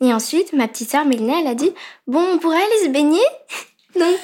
Et 0.00 0.12
ensuite, 0.12 0.52
ma 0.52 0.68
petite 0.68 0.90
sœur 0.90 1.04
Mélina, 1.04 1.40
elle 1.40 1.46
a 1.46 1.54
dit 1.54 1.72
bon, 2.06 2.24
on 2.34 2.38
pourrait 2.38 2.56
aller 2.56 2.84
se 2.84 2.88
baigner? 2.88 3.20
donc 3.98 4.18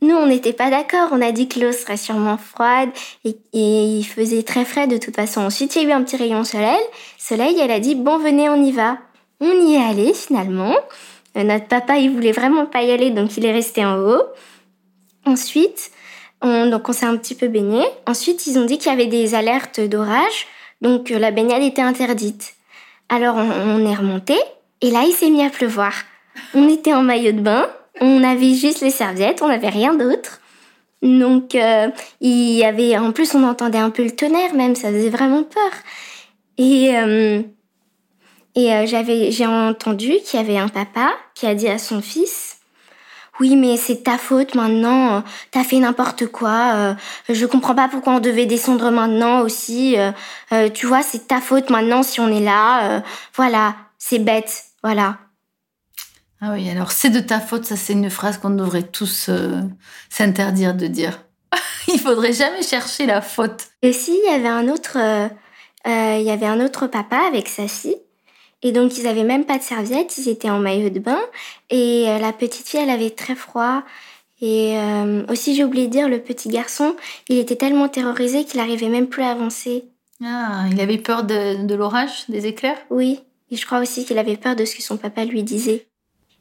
nous, 0.00 0.14
on 0.14 0.26
n'était 0.26 0.52
pas 0.52 0.70
d'accord. 0.70 1.08
On 1.12 1.20
a 1.20 1.32
dit 1.32 1.48
que 1.48 1.60
l'eau 1.60 1.72
serait 1.72 1.96
sûrement 1.96 2.38
froide 2.38 2.90
et, 3.24 3.36
il 3.52 4.04
faisait 4.04 4.42
très 4.42 4.64
frais 4.64 4.86
de 4.86 4.98
toute 4.98 5.16
façon. 5.16 5.42
Ensuite, 5.42 5.76
il 5.76 5.82
y 5.82 5.86
a 5.86 5.88
eu 5.88 5.92
un 5.92 6.02
petit 6.02 6.16
rayon 6.16 6.44
soleil. 6.44 6.80
Soleil, 7.18 7.58
elle 7.60 7.70
a 7.70 7.80
dit 7.80 7.94
bon, 7.94 8.18
venez, 8.18 8.48
on 8.48 8.62
y 8.62 8.72
va. 8.72 8.98
On 9.40 9.52
y 9.66 9.74
est 9.74 9.82
allé 9.82 10.14
finalement. 10.14 10.74
Euh, 11.36 11.44
notre 11.44 11.66
papa, 11.66 11.98
il 11.98 12.10
voulait 12.10 12.32
vraiment 12.32 12.66
pas 12.66 12.82
y 12.82 12.90
aller, 12.90 13.10
donc 13.10 13.36
il 13.36 13.44
est 13.44 13.52
resté 13.52 13.84
en 13.84 13.98
haut. 13.98 14.22
Ensuite, 15.24 15.90
donc 16.42 16.88
on 16.88 16.92
s'est 16.92 17.06
un 17.06 17.16
petit 17.16 17.34
peu 17.34 17.48
baigné. 17.48 17.84
Ensuite, 18.06 18.46
ils 18.46 18.58
ont 18.58 18.64
dit 18.64 18.78
qu'il 18.78 18.90
y 18.90 18.94
avait 18.94 19.06
des 19.06 19.34
alertes 19.34 19.80
d'orage, 19.80 20.46
donc 20.80 21.10
euh, 21.10 21.18
la 21.18 21.30
baignade 21.30 21.62
était 21.62 21.82
interdite. 21.82 22.54
Alors 23.08 23.36
on, 23.36 23.86
est 23.86 23.94
remonté 23.94 24.34
et 24.82 24.90
là 24.90 25.04
il 25.06 25.12
s'est 25.12 25.30
mis 25.30 25.44
à 25.44 25.50
pleuvoir. 25.50 25.92
On 26.54 26.68
était 26.68 26.92
en 26.92 27.02
maillot 27.02 27.32
de 27.32 27.40
bain, 27.40 27.68
on 28.00 28.22
avait 28.22 28.54
juste 28.54 28.82
les 28.82 28.90
serviettes, 28.90 29.40
on 29.42 29.48
n'avait 29.48 29.68
rien 29.68 29.94
d'autre. 29.94 30.40
Donc 31.02 31.54
euh, 31.54 31.88
il 32.20 32.52
y 32.52 32.64
avait, 32.64 32.96
en 32.98 33.12
plus 33.12 33.34
on 33.34 33.44
entendait 33.44 33.78
un 33.78 33.90
peu 33.90 34.04
le 34.04 34.14
tonnerre 34.14 34.54
même, 34.54 34.74
ça 34.74 34.90
faisait 34.90 35.10
vraiment 35.10 35.42
peur. 35.42 35.72
Et 36.58 36.96
euh, 36.96 37.42
et 38.54 38.86
j'avais, 38.86 39.30
j'ai 39.30 39.46
entendu 39.46 40.12
qu'il 40.24 40.38
y 40.38 40.42
avait 40.42 40.58
un 40.58 40.68
papa 40.68 41.10
qui 41.34 41.46
a 41.46 41.54
dit 41.54 41.68
à 41.68 41.78
son 41.78 42.02
fils 42.02 42.58
oui, 43.40 43.56
mais 43.56 43.76
c'est 43.76 44.04
ta 44.04 44.18
faute 44.18 44.54
maintenant, 44.54 45.16
euh, 45.16 45.20
t'as 45.50 45.64
fait 45.64 45.78
n'importe 45.78 46.26
quoi, 46.26 46.74
euh, 46.74 46.94
je 47.28 47.46
comprends 47.46 47.74
pas 47.74 47.88
pourquoi 47.88 48.14
on 48.14 48.20
devait 48.20 48.46
descendre 48.46 48.90
maintenant 48.90 49.40
aussi, 49.40 49.96
euh, 49.98 50.68
tu 50.68 50.86
vois, 50.86 51.02
c'est 51.02 51.28
ta 51.28 51.40
faute 51.40 51.70
maintenant 51.70 52.02
si 52.02 52.20
on 52.20 52.28
est 52.28 52.44
là, 52.44 53.02
voilà, 53.34 53.74
c'est 53.98 54.18
bête, 54.18 54.66
voilà. 54.82 55.18
Ah 56.40 56.52
oui, 56.52 56.68
alors 56.68 56.90
c'est 56.92 57.10
de 57.10 57.20
ta 57.20 57.40
faute, 57.40 57.64
ça 57.64 57.76
c'est 57.76 57.92
une 57.92 58.10
phrase 58.10 58.38
qu'on 58.38 58.50
devrait 58.50 58.82
tous 58.82 59.30
s'interdire 60.10 60.74
de 60.74 60.86
dire. 60.86 61.24
il 61.88 62.00
faudrait 62.00 62.32
jamais 62.32 62.62
chercher 62.62 63.06
la 63.06 63.20
faute. 63.20 63.68
Et 63.82 63.90
aussi, 63.90 64.18
il 64.24 64.30
y 64.30 64.34
avait 64.34 64.48
un 64.48 64.68
autre, 64.68 64.98
il 65.86 66.22
y 66.22 66.30
avait 66.30 66.46
un 66.46 66.64
autre 66.64 66.88
papa 66.88 67.20
avec 67.28 67.48
sa 67.48 67.68
fille 67.68 67.96
et 68.62 68.72
donc, 68.72 68.96
ils 68.96 69.06
avaient 69.06 69.24
même 69.24 69.44
pas 69.44 69.58
de 69.58 69.62
serviette, 69.62 70.16
ils 70.18 70.28
étaient 70.28 70.50
en 70.50 70.60
maillot 70.60 70.88
de 70.88 71.00
bain. 71.00 71.20
Et 71.70 72.04
euh, 72.08 72.18
la 72.18 72.32
petite 72.32 72.68
fille, 72.68 72.80
elle 72.80 72.90
avait 72.90 73.10
très 73.10 73.34
froid. 73.34 73.82
Et 74.40 74.78
euh, 74.78 75.24
aussi, 75.28 75.54
j'ai 75.54 75.64
oublié 75.64 75.86
de 75.86 75.92
dire, 75.92 76.08
le 76.08 76.20
petit 76.20 76.48
garçon, 76.48 76.96
il 77.28 77.38
était 77.38 77.56
tellement 77.56 77.88
terrorisé 77.88 78.44
qu'il 78.44 78.60
n'arrivait 78.60 78.88
même 78.88 79.08
plus 79.08 79.22
à 79.22 79.30
avancer. 79.30 79.84
Ah, 80.24 80.66
il 80.70 80.80
avait 80.80 80.98
peur 80.98 81.24
de, 81.24 81.66
de 81.66 81.74
l'orage, 81.74 82.24
des 82.28 82.46
éclairs? 82.46 82.78
Oui, 82.90 83.20
et 83.52 83.56
je 83.56 83.64
crois 83.64 83.78
aussi 83.78 84.04
qu'il 84.04 84.18
avait 84.18 84.36
peur 84.36 84.56
de 84.56 84.64
ce 84.64 84.74
que 84.74 84.82
son 84.82 84.96
papa 84.96 85.24
lui 85.24 85.44
disait. 85.44 85.86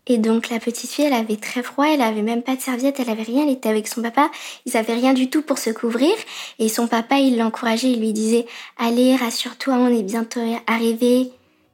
Et 0.08 0.18
donc 0.18 0.50
la 0.50 0.58
petite 0.58 0.89
fille, 0.89 1.06
elle 1.06 1.13
avait 1.13 1.36
très 1.36 1.62
froid, 1.62 1.86
elle 1.86 2.01
avait 2.01 2.24
même 2.24 2.41
pas 2.41 2.56
de 2.56 2.62
serviette, 2.62 3.00
elle 3.00 3.12
avait 3.12 3.22
rien, 3.22 3.44
elle 3.44 3.53
était 3.53 3.70
avec 3.70 3.88
son 3.88 4.01
papa, 4.01 4.32
ils 4.65 4.75
avaient 4.75 4.96
rien 4.96 5.13
du 5.13 5.30
tout 5.30 5.44
pour 5.44 5.60
se 5.60 5.70
couvrir. 5.70 6.15
Et 6.58 6.70
son 6.70 6.88
papa, 6.88 7.20
il 7.20 7.38
l'encourageait, 7.38 7.91
il 7.91 8.00
lui 8.00 8.12
disait 8.12 8.48
Allez, 8.80 9.15
rassure-toi, 9.15 9.75
on 9.75 9.96
est 9.96 10.01
bientôt 10.01 10.39
arrivé 10.65 11.32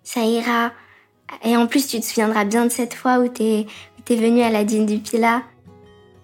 ça 0.08 0.22
ira. 0.22 0.72
Et 1.44 1.58
en 1.58 1.68
plus, 1.68 1.88
tu 1.88 2.00
te 2.00 2.06
souviendras 2.06 2.46
bien 2.46 2.66
de 2.66 2.72
cette 2.72 2.94
fois 2.94 3.20
où 3.20 3.28
t'es 3.28 3.68
es 4.10 4.16
venu 4.16 4.42
à 4.42 4.50
la 4.50 4.64
dîne 4.64 4.86
du 4.86 5.00
Pilat. 5.00 5.42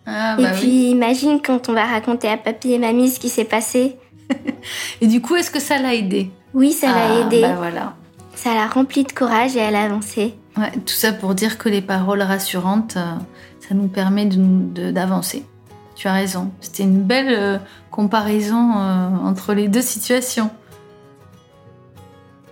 Ah, 0.06 0.38
et 0.40 0.44
bah 0.44 0.52
puis 0.58 0.90
imagine 0.90 1.42
quand 1.42 1.68
on 1.68 1.74
va 1.74 1.86
raconter 1.86 2.30
à 2.30 2.38
papy 2.38 2.74
et 2.74 2.80
mamie 2.80 3.10
ce 3.10 3.20
qui 3.20 3.28
s'est 3.28 3.44
passé. 3.44 3.98
et 5.02 5.08
du 5.08 5.22
coup, 5.22 5.36
est-ce 5.36 5.52
que 5.52 5.60
ça 5.60 5.80
l'a 5.80 5.94
aidé? 5.94 6.30
Oui, 6.54 6.72
ça 6.72 6.88
l'a 6.88 7.14
ah, 7.14 7.20
aidé. 7.22 7.42
Bah 7.42 7.56
voilà. 7.58 7.96
Ça 8.36 8.54
l'a 8.54 8.68
rempli 8.68 9.04
de 9.04 9.12
courage 9.12 9.56
et 9.56 9.60
elle 9.60 9.76
a 9.76 9.84
avancé. 9.84 10.36
Ouais, 10.58 10.72
tout 10.72 10.94
ça 10.94 11.14
pour 11.14 11.34
dire 11.34 11.58
que 11.58 11.70
les 11.70 11.82
paroles 11.82 12.22
rassurantes, 12.22 12.98
euh, 12.98 13.16
ça 13.60 13.74
nous 13.74 13.88
permet 13.88 14.26
d'avancer. 14.26 15.46
Tu 15.96 16.08
as 16.08 16.14
raison. 16.14 16.52
C'était 16.62 16.84
une 16.84 17.04
belle 17.04 17.34
euh, 17.34 17.58
comparaison 17.92 18.74
euh, 18.76 19.10
entre 19.24 19.54
les 19.54 19.68
deux 19.68 19.82
situations. 19.82 20.52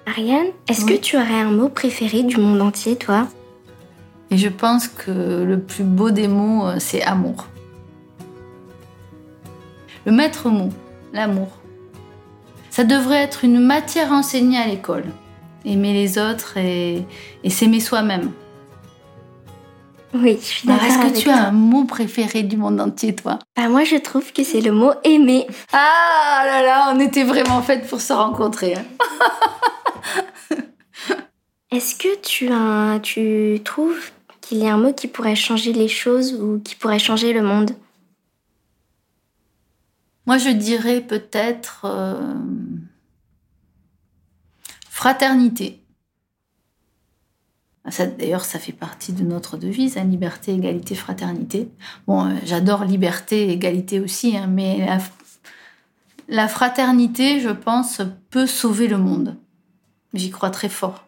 Ariane, 0.06 0.48
est-ce 0.68 0.86
que 0.86 0.94
tu 0.94 1.16
aurais 1.16 1.42
un 1.42 1.52
mot 1.52 1.70
préféré 1.70 2.24
du 2.24 2.38
monde 2.38 2.62
entier, 2.62 2.96
toi? 2.96 3.28
Et 4.30 4.38
je 4.38 4.50
pense 4.50 4.88
que 4.88 5.44
le 5.44 5.60
plus 5.60 5.84
beau 5.84 6.10
des 6.10 6.28
mots, 6.28 6.66
c'est 6.80 7.04
amour. 7.04 7.48
Le 10.06 10.12
maître 10.12 10.50
mot, 10.50 10.70
l'amour. 11.14 11.50
Ça 12.72 12.84
devrait 12.84 13.22
être 13.22 13.44
une 13.44 13.60
matière 13.60 14.12
enseignée 14.12 14.58
à 14.58 14.68
l'école. 14.68 15.06
Aimer 15.64 15.94
les 15.94 16.18
autres 16.18 16.58
et, 16.58 17.06
s'aimer 17.50 17.80
soi-même. 17.80 18.32
Oui, 20.14 20.38
je 20.42 20.46
suis 20.46 20.68
d'accord. 20.68 20.86
Est-ce 20.86 21.14
que 21.14 21.20
tu 21.20 21.30
as 21.30 21.48
un 21.48 21.52
mot 21.52 21.86
préféré 21.86 22.44
du 22.44 22.58
monde 22.58 22.82
entier, 22.82 23.16
toi? 23.16 23.40
Bah, 23.56 23.70
Moi, 23.70 23.86
je 23.86 23.96
trouve 23.96 24.34
que 24.34 24.44
c'est 24.44 24.60
le 24.60 24.72
mot 24.72 24.92
aimer. 25.04 25.48
Ah 25.72 26.44
là 26.46 26.62
là, 26.62 26.94
on 26.94 27.00
était 27.00 27.24
vraiment 27.24 27.62
faites 27.62 27.88
pour 27.88 28.02
se 28.02 28.12
rencontrer. 28.12 28.76
Hein. 28.76 28.86
Est-ce 31.72 31.96
que 31.96 32.20
tu, 32.22 32.52
as, 32.52 33.00
tu 33.02 33.62
trouves 33.64 34.12
qu'il 34.42 34.58
y 34.58 34.68
a 34.68 34.74
un 34.74 34.78
mot 34.78 34.92
qui 34.92 35.08
pourrait 35.08 35.36
changer 35.36 35.72
les 35.72 35.88
choses 35.88 36.34
ou 36.34 36.60
qui 36.60 36.76
pourrait 36.76 37.00
changer 37.00 37.32
le 37.32 37.42
monde? 37.42 37.72
Moi, 40.26 40.38
je 40.38 40.50
dirais 40.50 41.02
peut-être 41.02 41.86
euh, 41.86 42.36
fraternité. 45.02 45.82
D'ailleurs, 48.20 48.46
ça 48.46 48.60
fait 48.60 48.72
partie 48.72 49.14
de 49.14 49.24
notre 49.24 49.58
devise, 49.58 49.98
hein, 49.98 50.04
liberté, 50.04 50.54
égalité, 50.54 50.94
fraternité. 50.94 51.72
Bon, 52.06 52.28
euh, 52.28 52.36
j'adore 52.46 52.86
liberté, 52.86 53.50
égalité 53.50 54.00
aussi, 54.00 54.38
hein, 54.38 54.46
mais 54.48 54.88
la 56.30 56.48
fraternité, 56.48 57.40
je 57.40 57.50
pense, 57.50 58.04
peut 58.30 58.46
sauver 58.46 58.88
le 58.88 59.00
monde. 59.00 59.38
J'y 60.14 60.30
crois 60.30 60.52
très 60.52 60.70
fort. 60.70 61.08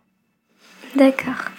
D'accord. 0.96 1.52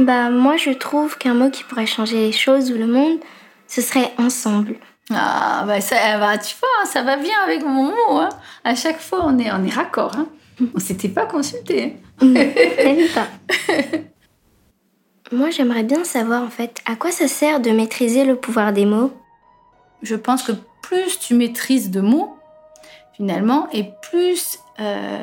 Bah 0.00 0.30
moi 0.30 0.56
je 0.56 0.70
trouve 0.70 1.16
qu'un 1.16 1.34
mot 1.34 1.48
qui 1.48 1.62
pourrait 1.62 1.86
changer 1.86 2.16
les 2.26 2.32
choses 2.32 2.72
ou 2.72 2.74
le 2.74 2.88
monde, 2.88 3.20
ce 3.68 3.80
serait 3.80 4.12
ensemble. 4.18 4.80
Ah 5.14 5.64
bah 5.66 5.80
ça 5.80 6.18
bah, 6.18 6.36
tu 6.38 6.54
vois, 6.60 6.90
ça 6.90 7.02
va 7.02 7.16
bien 7.16 7.40
avec 7.44 7.64
mon 7.64 7.84
mot. 7.84 8.18
Hein. 8.18 8.28
À 8.64 8.74
chaque 8.74 9.00
fois 9.00 9.24
on 9.24 9.38
est 9.38 9.50
on 9.52 9.64
est 9.64 9.72
raccord. 9.72 10.14
Hein. 10.16 10.28
On 10.74 10.78
s'était 10.78 11.08
pas 11.08 11.26
consulté. 11.26 11.96
Même 12.20 13.08
pas. 13.14 13.26
Moi 15.32 15.50
j'aimerais 15.50 15.84
bien 15.84 16.04
savoir 16.04 16.42
en 16.42 16.50
fait 16.50 16.80
à 16.86 16.96
quoi 16.96 17.10
ça 17.10 17.28
sert 17.28 17.60
de 17.60 17.70
maîtriser 17.70 18.24
le 18.24 18.36
pouvoir 18.36 18.72
des 18.72 18.84
mots? 18.84 19.12
Je 20.02 20.14
pense 20.14 20.42
que 20.42 20.52
plus 20.82 21.18
tu 21.18 21.34
maîtrises 21.34 21.90
de 21.90 22.00
mots, 22.00 22.36
finalement, 23.14 23.68
et 23.72 23.90
plus 24.02 24.58
euh, 24.80 25.18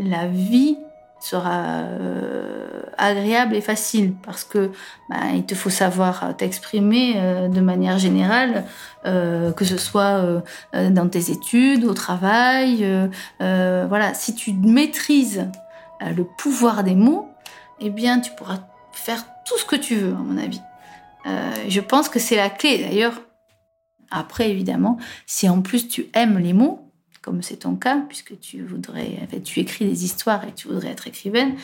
la 0.00 0.26
vie 0.26 0.76
sera 1.20 1.82
euh, 1.82 2.82
agréable 2.96 3.54
et 3.54 3.60
facile 3.60 4.14
parce 4.24 4.44
que 4.44 4.70
bah, 5.08 5.16
il 5.34 5.44
te 5.44 5.54
faut 5.54 5.70
savoir 5.70 6.36
t'exprimer 6.36 7.14
euh, 7.16 7.48
de 7.48 7.60
manière 7.60 7.98
générale, 7.98 8.64
que 9.04 9.64
ce 9.64 9.78
soit 9.78 10.42
dans 10.74 11.08
tes 11.08 11.30
études, 11.30 11.84
au 11.84 11.94
travail. 11.94 12.86
voilà, 13.40 14.12
si 14.12 14.34
tu 14.34 14.52
maîtrises 14.52 15.46
le 16.00 16.24
pouvoir 16.24 16.84
des 16.84 16.94
mots, 16.94 17.30
eh 17.80 17.88
bien, 17.88 18.20
tu 18.20 18.32
pourras 18.32 18.58
faire 18.92 19.24
tout 19.46 19.56
ce 19.56 19.64
que 19.64 19.76
tu 19.76 19.94
veux, 19.94 20.12
à 20.12 20.18
mon 20.18 20.36
avis. 20.36 20.60
je 21.68 21.80
pense 21.80 22.10
que 22.10 22.18
c'est 22.18 22.36
la 22.36 22.50
clé. 22.50 22.84
D'ailleurs, 22.84 23.14
après, 24.10 24.50
évidemment, 24.50 24.98
si 25.24 25.48
en 25.48 25.62
plus 25.62 25.88
tu 25.88 26.08
aimes 26.12 26.38
les 26.38 26.52
mots, 26.52 26.87
comme 27.28 27.42
c'est 27.42 27.58
ton 27.58 27.76
cas, 27.76 27.98
puisque 28.08 28.40
tu 28.40 28.62
voudrais, 28.62 29.18
en 29.22 29.26
fait, 29.26 29.42
tu 29.42 29.60
écris 29.60 29.84
des 29.84 30.06
histoires 30.06 30.44
et 30.44 30.52
tu 30.54 30.66
voudrais 30.66 30.88
être 30.88 31.06
écrivaine, 31.06 31.56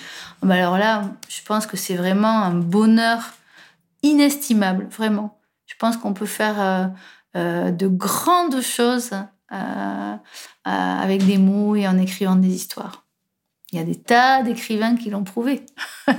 bah 0.42 0.56
alors 0.56 0.76
là, 0.76 1.11
je 1.30 1.40
pense 1.42 1.66
que 1.66 1.78
c'est 1.78 1.97
vraiment 1.97 2.42
un 2.42 2.52
bonheur 2.52 3.33
inestimable, 4.02 4.88
vraiment. 4.90 5.40
Je 5.64 5.75
pense 5.78 5.97
qu'on 5.97 6.12
peut 6.12 6.26
faire 6.26 6.61
euh, 6.61 6.87
euh, 7.37 7.71
de 7.71 7.88
grandes 7.88 8.61
choses 8.61 9.12
avec 10.64 11.25
des 11.25 11.38
mots 11.38 11.76
et 11.76 11.88
en 11.88 11.97
écrivant 11.97 12.37
des 12.37 12.52
histoires. 12.52 13.03
Il 13.74 13.78
y 13.78 13.80
a 13.80 13.84
des 13.84 13.96
tas 13.96 14.44
d'écrivains 14.44 14.94
qui 14.94 15.10
l'ont 15.10 15.24
prouvé. 15.24 15.62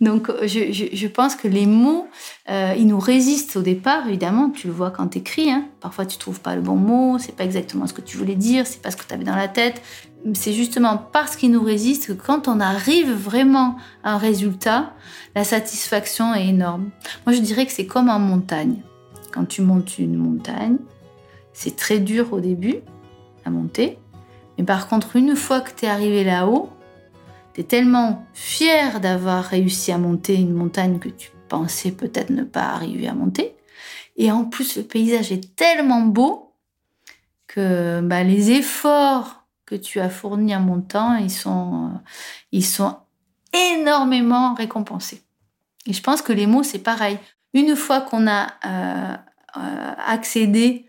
Donc, 0.00 0.32
je, 0.46 1.06
pense 1.06 1.36
que 1.36 1.46
les 1.46 1.66
mots, 1.66 2.08
euh, 2.48 2.72
ils 2.78 2.86
nous 2.86 2.98
résistent 2.98 3.56
au 3.56 3.60
départ, 3.60 4.08
évidemment. 4.08 4.48
Tu 4.48 4.68
le 4.68 4.72
vois 4.72 4.90
quand 4.90 5.08
tu 5.08 5.18
écris. 5.18 5.50
Hein. 5.50 5.66
Parfois, 5.82 6.06
tu 6.06 6.16
trouves 6.16 6.40
pas 6.40 6.56
le 6.56 6.62
bon 6.62 6.76
mot, 6.76 7.18
c'est 7.18 7.36
pas 7.36 7.44
exactement 7.44 7.86
ce 7.86 7.92
que 7.92 8.00
tu 8.00 8.16
voulais 8.16 8.36
dire, 8.36 8.66
c'est 8.66 8.80
pas 8.80 8.90
ce 8.90 8.96
que 8.96 9.04
tu 9.06 9.12
avais 9.12 9.24
dans 9.24 9.36
la 9.36 9.48
tête. 9.48 9.82
C'est 10.32 10.54
justement 10.54 10.96
parce 10.96 11.36
qu'ils 11.36 11.50
nous 11.50 11.62
résistent 11.62 12.06
que 12.06 12.12
quand 12.14 12.48
on 12.48 12.58
arrive 12.58 13.12
vraiment 13.12 13.76
à 14.02 14.14
un 14.14 14.18
résultat, 14.18 14.94
la 15.34 15.44
satisfaction 15.44 16.34
est 16.34 16.48
énorme. 16.48 16.88
Moi, 17.26 17.36
je 17.36 17.42
dirais 17.42 17.66
que 17.66 17.72
c'est 17.72 17.86
comme 17.86 18.08
en 18.08 18.18
montagne. 18.18 18.76
Quand 19.30 19.44
tu 19.44 19.60
montes 19.60 19.98
une 19.98 20.16
montagne, 20.16 20.78
c'est 21.52 21.76
très 21.76 21.98
dur 21.98 22.32
au 22.32 22.40
début 22.40 22.76
à 23.44 23.50
monter. 23.50 23.98
Mais 24.58 24.64
par 24.64 24.88
contre, 24.88 25.16
une 25.16 25.36
fois 25.36 25.60
que 25.60 25.70
tu 25.74 25.86
es 25.86 25.88
arrivé 25.88 26.24
là-haut, 26.24 26.70
tu 27.54 27.60
es 27.60 27.64
tellement 27.64 28.24
fier 28.32 29.00
d'avoir 29.00 29.44
réussi 29.44 29.92
à 29.92 29.98
monter 29.98 30.34
une 30.34 30.52
montagne 30.52 30.98
que 30.98 31.08
tu 31.08 31.30
pensais 31.48 31.92
peut-être 31.92 32.30
ne 32.30 32.44
pas 32.44 32.70
arriver 32.70 33.08
à 33.08 33.14
monter. 33.14 33.54
Et 34.16 34.30
en 34.30 34.44
plus, 34.44 34.76
le 34.76 34.82
paysage 34.82 35.32
est 35.32 35.54
tellement 35.54 36.02
beau 36.02 36.54
que 37.46 38.00
bah, 38.00 38.22
les 38.22 38.50
efforts 38.50 39.44
que 39.66 39.74
tu 39.74 40.00
as 40.00 40.10
fournis 40.10 40.54
en 40.54 40.60
montant, 40.60 41.16
ils 41.16 41.30
sont, 41.30 41.90
euh, 41.94 41.98
ils 42.52 42.64
sont 42.64 42.96
énormément 43.52 44.54
récompensés. 44.54 45.22
Et 45.86 45.92
je 45.92 46.02
pense 46.02 46.22
que 46.22 46.32
les 46.32 46.46
mots, 46.46 46.62
c'est 46.62 46.78
pareil. 46.78 47.18
Une 47.54 47.76
fois 47.76 48.00
qu'on 48.00 48.26
a 48.26 48.48
euh, 48.64 49.16
euh, 49.56 49.92
accédé 50.06 50.86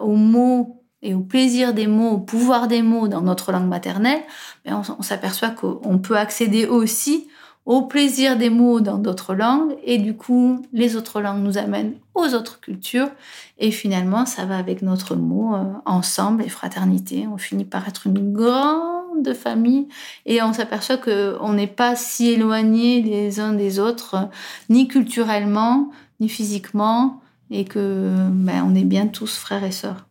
aux 0.00 0.16
mots 0.16 0.77
et 1.02 1.14
au 1.14 1.20
plaisir 1.20 1.74
des 1.74 1.86
mots, 1.86 2.10
au 2.10 2.18
pouvoir 2.18 2.68
des 2.68 2.82
mots 2.82 3.08
dans 3.08 3.20
notre 3.20 3.52
langue 3.52 3.68
maternelle, 3.68 4.20
mais 4.64 4.72
on, 4.72 5.02
s'aperçoit 5.02 5.50
qu'on 5.50 5.98
peut 5.98 6.16
accéder 6.16 6.66
aussi 6.66 7.28
au 7.68 7.82
plaisir 7.82 8.36
des 8.36 8.48
mots 8.48 8.80
dans 8.80 8.96
d'autres 8.96 9.34
langues 9.34 9.76
et 9.84 9.98
du 9.98 10.16
coup 10.16 10.64
les 10.72 10.96
autres 10.96 11.20
langues 11.20 11.42
nous 11.42 11.58
amènent 11.58 11.92
aux 12.14 12.34
autres 12.34 12.60
cultures 12.60 13.10
et 13.58 13.70
finalement 13.70 14.24
ça 14.24 14.46
va 14.46 14.56
avec 14.56 14.80
notre 14.80 15.16
mot 15.16 15.54
euh, 15.54 15.64
ensemble 15.84 16.42
et 16.42 16.48
fraternité. 16.48 17.28
On 17.30 17.36
finit 17.36 17.66
par 17.66 17.86
être 17.86 18.06
une 18.06 18.32
grande 18.32 19.34
famille 19.34 19.86
et 20.24 20.42
on 20.42 20.54
s'aperçoit 20.54 20.96
qu'on 20.96 21.52
n'est 21.52 21.66
pas 21.66 21.94
si 21.94 22.30
éloignés 22.30 23.02
les 23.02 23.38
uns 23.38 23.52
des 23.52 23.78
autres, 23.78 24.30
ni 24.70 24.88
culturellement, 24.88 25.90
ni 26.20 26.30
physiquement 26.30 27.20
et 27.50 27.66
que 27.66 28.14
ben, 28.30 28.64
on 28.66 28.74
est 28.74 28.84
bien 28.84 29.08
tous 29.08 29.36
frères 29.36 29.64
et 29.64 29.72
sœurs. 29.72 30.07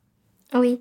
Oui. 0.53 0.79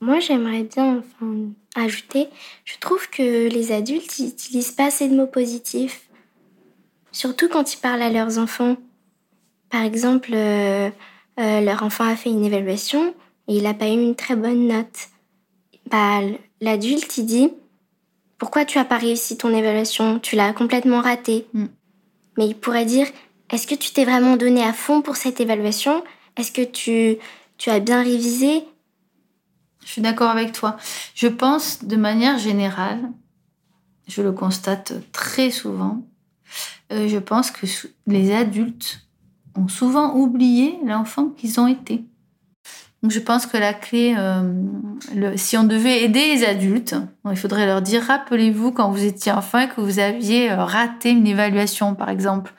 Moi, 0.00 0.18
j'aimerais 0.18 0.64
bien 0.64 0.98
enfin, 0.98 1.52
ajouter, 1.76 2.28
je 2.64 2.76
trouve 2.78 3.08
que 3.08 3.48
les 3.48 3.72
adultes 3.72 4.18
n'utilisent 4.18 4.72
pas 4.72 4.86
assez 4.86 5.08
de 5.08 5.14
mots 5.14 5.26
positifs, 5.26 6.08
surtout 7.12 7.48
quand 7.48 7.72
ils 7.72 7.78
parlent 7.78 8.02
à 8.02 8.10
leurs 8.10 8.38
enfants. 8.38 8.76
Par 9.70 9.82
exemple, 9.82 10.30
euh, 10.34 10.90
euh, 11.38 11.60
leur 11.60 11.82
enfant 11.82 12.04
a 12.04 12.16
fait 12.16 12.30
une 12.30 12.44
évaluation 12.44 13.14
et 13.48 13.56
il 13.56 13.62
n'a 13.62 13.74
pas 13.74 13.88
eu 13.88 13.92
une 13.92 14.16
très 14.16 14.36
bonne 14.36 14.66
note. 14.66 15.08
Bah, 15.88 16.20
L'adulte, 16.62 17.18
il 17.18 17.26
dit 17.26 17.50
Pourquoi 18.38 18.64
tu 18.64 18.78
n'as 18.78 18.84
pas 18.84 18.98
réussi 18.98 19.36
ton 19.36 19.52
évaluation? 19.52 20.20
Tu 20.20 20.36
l'as 20.36 20.52
complètement 20.52 21.00
raté. 21.00 21.46
Mm. 21.54 21.66
Mais 22.38 22.46
il 22.46 22.54
pourrait 22.54 22.84
dire 22.84 23.08
Est-ce 23.50 23.66
que 23.66 23.74
tu 23.74 23.90
t'es 23.92 24.04
vraiment 24.04 24.36
donné 24.36 24.62
à 24.62 24.72
fond 24.72 25.02
pour 25.02 25.16
cette 25.16 25.40
évaluation? 25.40 26.04
Est-ce 26.36 26.52
que 26.52 26.62
tu, 26.62 27.16
tu 27.58 27.70
as 27.70 27.80
bien 27.80 28.02
révisé? 28.02 28.62
Je 29.84 29.90
suis 29.90 30.02
d'accord 30.02 30.30
avec 30.30 30.52
toi. 30.52 30.76
Je 31.14 31.28
pense 31.28 31.84
de 31.84 31.96
manière 31.96 32.38
générale, 32.38 33.00
je 34.08 34.22
le 34.22 34.32
constate 34.32 34.94
très 35.12 35.50
souvent, 35.50 36.02
euh, 36.92 37.08
je 37.08 37.18
pense 37.18 37.50
que 37.50 37.66
les 38.06 38.34
adultes 38.34 39.06
ont 39.56 39.68
souvent 39.68 40.14
oublié 40.14 40.78
l'enfant 40.84 41.28
qu'ils 41.28 41.60
ont 41.60 41.66
été. 41.66 42.04
Donc 43.02 43.10
je 43.10 43.18
pense 43.18 43.46
que 43.46 43.56
la 43.56 43.74
clé, 43.74 44.14
euh, 44.16 44.42
si 45.34 45.56
on 45.56 45.64
devait 45.64 46.04
aider 46.04 46.34
les 46.34 46.44
adultes, 46.44 46.94
il 47.28 47.36
faudrait 47.36 47.66
leur 47.66 47.82
dire, 47.82 48.02
rappelez-vous 48.02 48.70
quand 48.70 48.90
vous 48.92 49.04
étiez 49.04 49.32
enfant 49.32 49.58
et 49.58 49.68
que 49.68 49.80
vous 49.80 49.98
aviez 49.98 50.52
euh, 50.52 50.64
raté 50.64 51.10
une 51.10 51.26
évaluation, 51.26 51.96
par 51.96 52.10
exemple. 52.10 52.54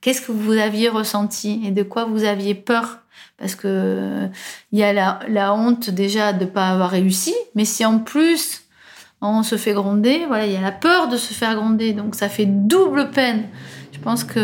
Qu'est-ce 0.00 0.20
que 0.20 0.32
vous 0.32 0.52
aviez 0.52 0.88
ressenti 0.88 1.60
et 1.64 1.70
de 1.70 1.82
quoi 1.82 2.04
vous 2.04 2.24
aviez 2.24 2.54
peur? 2.54 2.98
Parce 3.36 3.54
que 3.54 4.28
il 4.72 4.78
y 4.78 4.84
a 4.84 4.92
la, 4.92 5.54
honte 5.54 5.90
déjà 5.90 6.32
de 6.32 6.44
ne 6.44 6.50
pas 6.50 6.68
avoir 6.68 6.90
réussi, 6.90 7.34
mais 7.54 7.64
si 7.64 7.84
en 7.84 7.98
plus 7.98 8.62
on 9.20 9.42
se 9.42 9.56
fait 9.56 9.72
gronder, 9.72 10.24
voilà, 10.26 10.46
il 10.46 10.52
y 10.52 10.56
a 10.56 10.60
la 10.60 10.72
peur 10.72 11.08
de 11.08 11.16
se 11.16 11.32
faire 11.34 11.54
gronder, 11.56 11.92
donc 11.92 12.14
ça 12.14 12.28
fait 12.28 12.46
double 12.46 13.10
peine. 13.10 13.48
Je 13.92 13.98
pense 13.98 14.22
que 14.22 14.40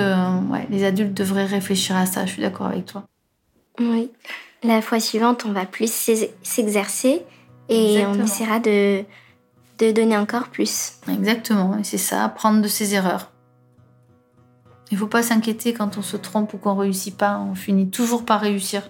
ouais, 0.50 0.66
les 0.70 0.84
adultes 0.84 1.14
devraient 1.14 1.46
réfléchir 1.46 1.96
à 1.96 2.06
ça. 2.06 2.26
Je 2.26 2.32
suis 2.32 2.42
d'accord 2.42 2.66
avec 2.66 2.86
toi. 2.86 3.04
Oui. 3.78 4.10
La 4.64 4.80
fois 4.82 4.98
suivante, 4.98 5.44
on 5.46 5.52
va 5.52 5.66
plus 5.66 5.92
s'exercer 6.42 7.22
et 7.68 8.04
on 8.06 8.22
essaiera 8.22 8.58
de, 8.60 9.04
de 9.78 9.90
donner 9.92 10.16
encore 10.16 10.48
plus. 10.48 10.94
Exactement, 11.08 11.78
et 11.78 11.84
c'est 11.84 11.98
ça, 11.98 12.24
apprendre 12.24 12.62
de 12.62 12.68
ses 12.68 12.94
erreurs. 12.94 13.30
Il 14.94 14.96
faut 14.96 15.08
pas 15.08 15.24
s'inquiéter 15.24 15.74
quand 15.74 15.98
on 15.98 16.02
se 16.02 16.16
trompe 16.16 16.54
ou 16.54 16.56
qu'on 16.56 16.76
réussit 16.76 17.16
pas, 17.16 17.40
on 17.40 17.56
finit 17.56 17.90
toujours 17.90 18.24
par 18.24 18.40
réussir. 18.40 18.88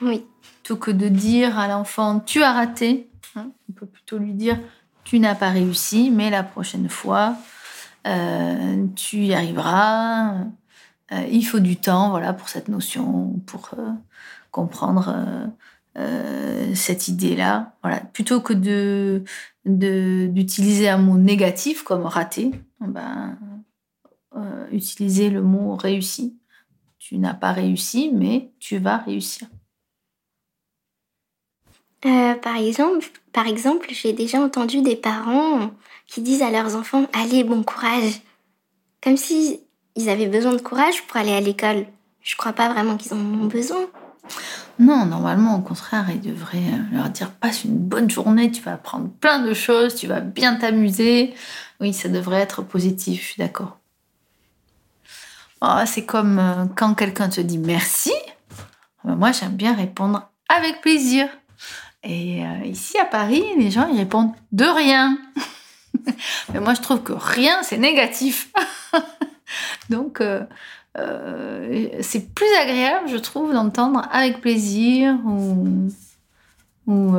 Oui. 0.00 0.24
Plutôt 0.40 0.76
que 0.76 0.90
de 0.90 1.08
dire 1.08 1.58
à 1.58 1.68
l'enfant 1.68 2.20
tu 2.20 2.42
as 2.42 2.54
raté, 2.54 3.10
hein, 3.36 3.50
on 3.68 3.74
peut 3.74 3.84
plutôt 3.84 4.16
lui 4.16 4.32
dire 4.32 4.58
tu 5.04 5.18
n'as 5.18 5.34
pas 5.34 5.50
réussi, 5.50 6.10
mais 6.10 6.30
la 6.30 6.42
prochaine 6.42 6.88
fois 6.88 7.36
euh, 8.06 8.86
tu 8.96 9.18
y 9.18 9.34
arriveras. 9.34 10.36
Euh, 11.12 11.26
il 11.30 11.42
faut 11.42 11.60
du 11.60 11.76
temps, 11.76 12.08
voilà, 12.08 12.32
pour 12.32 12.48
cette 12.48 12.68
notion, 12.68 13.42
pour 13.44 13.72
euh, 13.78 13.90
comprendre 14.50 15.14
cette 16.72 17.08
idée-là. 17.08 17.74
Voilà, 17.82 18.00
plutôt 18.00 18.40
que 18.40 18.54
de 18.54 19.22
d'utiliser 19.66 20.88
un 20.88 20.96
mot 20.96 21.18
négatif 21.18 21.82
comme 21.82 22.06
raté, 22.06 22.50
ben, 22.88 23.38
euh, 24.36 24.66
utiliser 24.70 25.30
le 25.30 25.42
mot 25.42 25.76
réussi. 25.76 26.38
Tu 26.98 27.18
n'as 27.18 27.34
pas 27.34 27.52
réussi, 27.52 28.10
mais 28.12 28.52
tu 28.58 28.78
vas 28.78 28.98
réussir. 28.98 29.46
Euh, 32.06 32.34
par 32.34 32.56
exemple, 32.56 33.06
par 33.32 33.46
exemple 33.46 33.86
j'ai 33.90 34.12
déjà 34.12 34.38
entendu 34.38 34.82
des 34.82 34.96
parents 34.96 35.70
qui 36.06 36.20
disent 36.20 36.42
à 36.42 36.50
leurs 36.50 36.76
enfants 36.76 37.06
Allez, 37.14 37.44
bon 37.44 37.62
courage. 37.62 38.20
Comme 39.02 39.16
si 39.16 39.60
ils 39.96 40.08
avaient 40.08 40.26
besoin 40.26 40.52
de 40.52 40.60
courage 40.60 41.02
pour 41.06 41.16
aller 41.16 41.32
à 41.32 41.40
l'école. 41.40 41.86
Je 42.22 42.36
crois 42.36 42.52
pas 42.52 42.68
vraiment 42.72 42.96
qu'ils 42.96 43.14
en 43.14 43.18
ont 43.18 43.46
besoin. 43.46 43.86
Non, 44.78 45.04
normalement, 45.06 45.56
au 45.56 45.60
contraire, 45.60 46.06
ils 46.10 46.20
devraient 46.20 46.80
leur 46.92 47.10
dire 47.10 47.30
passe 47.30 47.64
une 47.64 47.76
bonne 47.76 48.10
journée, 48.10 48.50
tu 48.50 48.62
vas 48.62 48.72
apprendre 48.72 49.08
plein 49.20 49.38
de 49.46 49.54
choses, 49.54 49.94
tu 49.94 50.06
vas 50.06 50.20
bien 50.20 50.56
t'amuser. 50.56 51.34
Oui, 51.84 51.92
ça 51.92 52.08
devrait 52.08 52.40
être 52.40 52.62
positif, 52.62 53.20
je 53.20 53.26
suis 53.26 53.38
d'accord. 53.42 53.76
Oh, 55.60 55.80
c'est 55.84 56.06
comme 56.06 56.38
euh, 56.38 56.64
quand 56.74 56.94
quelqu'un 56.94 57.28
te 57.28 57.42
dit 57.42 57.58
merci. 57.58 58.14
Ben, 59.04 59.16
moi, 59.16 59.32
j'aime 59.32 59.54
bien 59.54 59.74
répondre 59.74 60.30
avec 60.48 60.80
plaisir. 60.80 61.28
Et 62.02 62.42
euh, 62.42 62.64
ici 62.64 62.96
à 62.98 63.04
Paris, 63.04 63.44
les 63.58 63.70
gens 63.70 63.86
ils 63.92 63.98
répondent 63.98 64.32
de 64.52 64.64
rien. 64.64 65.18
Mais 66.54 66.60
moi, 66.60 66.72
je 66.72 66.80
trouve 66.80 67.02
que 67.02 67.12
rien, 67.12 67.62
c'est 67.62 67.76
négatif. 67.76 68.50
Donc, 69.90 70.22
euh, 70.22 70.46
c'est 72.00 72.34
plus 72.34 72.54
agréable, 72.62 73.10
je 73.10 73.18
trouve, 73.18 73.52
d'entendre 73.52 74.08
avec 74.10 74.40
plaisir 74.40 75.18
ou, 76.86 77.14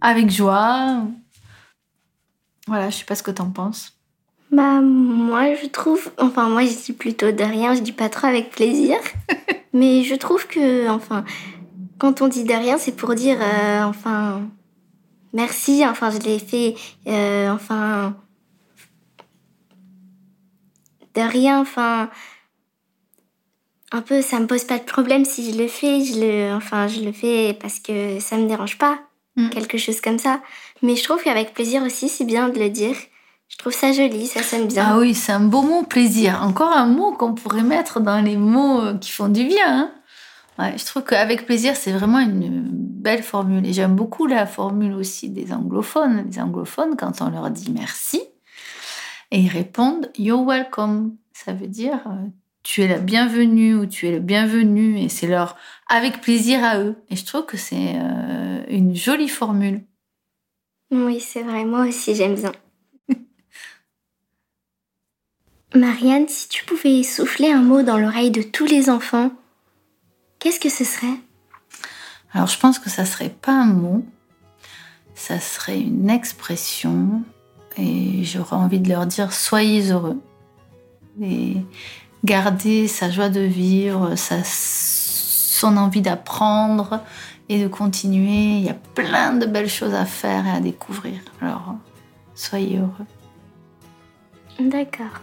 avec 0.00 0.28
joie. 0.28 1.04
Voilà, 2.66 2.90
je 2.90 2.96
sais 2.96 3.04
pas 3.04 3.14
ce 3.14 3.22
que 3.22 3.30
t'en 3.30 3.50
penses. 3.50 3.96
Bah, 4.50 4.80
moi, 4.80 5.54
je 5.54 5.66
trouve. 5.66 6.10
Enfin, 6.18 6.48
moi, 6.48 6.64
je 6.64 6.74
dis 6.74 6.92
plutôt 6.92 7.30
de 7.30 7.42
rien, 7.42 7.74
je 7.74 7.80
dis 7.80 7.92
pas 7.92 8.08
trop 8.08 8.26
avec 8.26 8.50
plaisir. 8.50 8.96
mais 9.72 10.02
je 10.02 10.14
trouve 10.14 10.46
que, 10.46 10.88
enfin, 10.88 11.24
quand 11.98 12.22
on 12.22 12.28
dit 12.28 12.44
de 12.44 12.52
rien, 12.52 12.78
c'est 12.78 12.96
pour 12.96 13.14
dire, 13.14 13.38
euh, 13.40 13.82
enfin, 13.84 14.42
merci, 15.32 15.84
enfin, 15.86 16.10
je 16.10 16.18
l'ai 16.18 16.38
fait, 16.38 16.74
enfin, 17.48 18.16
de 21.14 21.20
rien, 21.20 21.60
enfin, 21.60 22.10
un 23.92 24.02
peu, 24.02 24.22
ça 24.22 24.38
me 24.38 24.46
pose 24.46 24.64
pas 24.64 24.78
de 24.78 24.84
problème 24.84 25.24
si 25.24 25.52
je 25.52 25.58
le 25.58 25.68
fais. 25.68 26.04
Je 26.04 26.20
le, 26.20 26.54
enfin, 26.54 26.86
je 26.88 27.00
le 27.00 27.12
fais 27.12 27.54
parce 27.60 27.78
que 27.80 28.20
ça 28.20 28.36
me 28.36 28.46
dérange 28.46 28.78
pas, 28.78 28.98
mm. 29.36 29.50
quelque 29.50 29.78
chose 29.78 30.00
comme 30.00 30.18
ça. 30.18 30.40
Mais 30.82 30.96
je 30.96 31.04
trouve 31.04 31.22
qu'avec 31.22 31.54
plaisir 31.54 31.82
aussi, 31.82 32.08
c'est 32.08 32.24
bien 32.24 32.48
de 32.48 32.58
le 32.58 32.70
dire. 32.70 32.96
Je 33.48 33.56
trouve 33.58 33.72
ça 33.72 33.92
joli, 33.92 34.26
ça 34.26 34.42
sonne 34.42 34.68
bien. 34.68 34.86
Ah 34.88 34.98
oui, 34.98 35.14
c'est 35.14 35.32
un 35.32 35.40
beau 35.40 35.62
mot, 35.62 35.82
plaisir. 35.82 36.40
Encore 36.42 36.72
un 36.74 36.86
mot 36.86 37.12
qu'on 37.12 37.34
pourrait 37.34 37.62
mettre 37.62 38.00
dans 38.00 38.20
les 38.20 38.36
mots 38.36 38.80
euh, 38.80 38.94
qui 38.94 39.10
font 39.10 39.28
du 39.28 39.44
bien. 39.44 39.90
Hein. 40.58 40.72
Je 40.76 40.84
trouve 40.84 41.04
qu'avec 41.04 41.46
plaisir, 41.46 41.74
c'est 41.74 41.92
vraiment 41.92 42.20
une 42.20 42.68
belle 42.70 43.22
formule. 43.22 43.66
Et 43.66 43.72
j'aime 43.72 43.96
beaucoup 43.96 44.26
la 44.26 44.46
formule 44.46 44.92
aussi 44.92 45.30
des 45.30 45.52
anglophones. 45.52 46.26
Les 46.30 46.40
anglophones, 46.40 46.96
quand 46.96 47.20
on 47.22 47.30
leur 47.30 47.50
dit 47.50 47.72
merci, 47.72 48.22
et 49.30 49.40
ils 49.40 49.48
répondent 49.48 50.10
You're 50.18 50.44
welcome. 50.44 51.16
Ça 51.32 51.52
veut 51.52 51.68
dire 51.68 52.00
euh, 52.06 52.28
tu 52.62 52.82
es 52.82 52.88
la 52.88 52.98
bienvenue 52.98 53.74
ou 53.74 53.86
tu 53.86 54.06
es 54.06 54.12
le 54.12 54.20
bienvenu. 54.20 54.98
Et 54.98 55.08
c'est 55.08 55.26
leur 55.26 55.56
avec 55.88 56.20
plaisir 56.20 56.62
à 56.62 56.78
eux. 56.78 56.96
Et 57.10 57.16
je 57.16 57.24
trouve 57.24 57.46
que 57.46 57.56
c'est 57.56 57.94
euh, 57.94 58.62
une 58.68 58.94
jolie 58.94 59.28
formule. 59.28 59.82
Oui, 60.90 61.20
c'est 61.20 61.42
vrai. 61.42 61.64
Moi 61.64 61.86
aussi, 61.86 62.14
j'aime 62.14 62.34
bien. 62.34 62.52
Marianne, 65.74 66.28
si 66.28 66.48
tu 66.48 66.64
pouvais 66.64 67.02
souffler 67.02 67.50
un 67.50 67.62
mot 67.62 67.82
dans 67.82 67.98
l'oreille 67.98 68.30
de 68.30 68.42
tous 68.42 68.66
les 68.66 68.90
enfants, 68.90 69.30
qu'est-ce 70.38 70.60
que 70.60 70.68
ce 70.68 70.84
serait? 70.84 71.18
Alors, 72.32 72.48
je 72.48 72.58
pense 72.58 72.78
que 72.78 72.90
ça 72.90 73.04
serait 73.04 73.30
pas 73.30 73.52
un 73.52 73.66
mot, 73.66 74.04
ça 75.14 75.40
serait 75.40 75.80
une 75.80 76.10
expression, 76.10 77.22
et 77.76 78.24
j'aurais 78.24 78.56
envie 78.56 78.80
de 78.80 78.88
leur 78.88 79.06
dire 79.06 79.32
soyez 79.32 79.90
heureux. 79.90 80.20
Et 81.20 81.56
garder 82.24 82.88
sa 82.88 83.10
joie 83.10 83.28
de 83.28 83.40
vivre, 83.40 84.14
son 84.16 85.76
envie 85.76 86.02
d'apprendre 86.02 87.00
et 87.50 87.62
de 87.62 87.68
continuer. 87.68 88.56
Il 88.58 88.64
y 88.64 88.70
a 88.70 88.78
plein 88.94 89.34
de 89.34 89.44
belles 89.44 89.68
choses 89.68 89.92
à 89.92 90.06
faire 90.06 90.46
et 90.46 90.50
à 90.50 90.60
découvrir. 90.60 91.20
Alors, 91.42 91.74
soyez 92.34 92.78
heureux. 92.78 93.06
D'accord. 94.58 95.20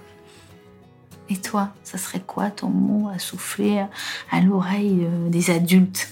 Et 1.29 1.37
toi, 1.37 1.69
ça 1.83 1.97
serait 1.97 2.21
quoi 2.25 2.51
ton 2.51 2.69
mot 2.69 3.09
à 3.09 3.17
souffler 3.17 3.83
à 4.31 4.41
l'oreille 4.41 5.05
euh, 5.05 5.29
des 5.29 5.49
adultes? 5.49 6.09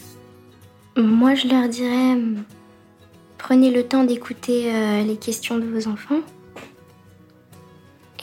Moi, 0.98 1.36
je 1.36 1.48
leur 1.48 1.70
dirais 1.70 2.18
prenez 3.48 3.70
le 3.70 3.84
temps 3.84 4.04
d'écouter 4.04 4.74
euh, 4.74 5.04
les 5.04 5.18
questions 5.18 5.60
de 5.60 5.66
vos 5.66 5.88
enfants. 5.88 6.22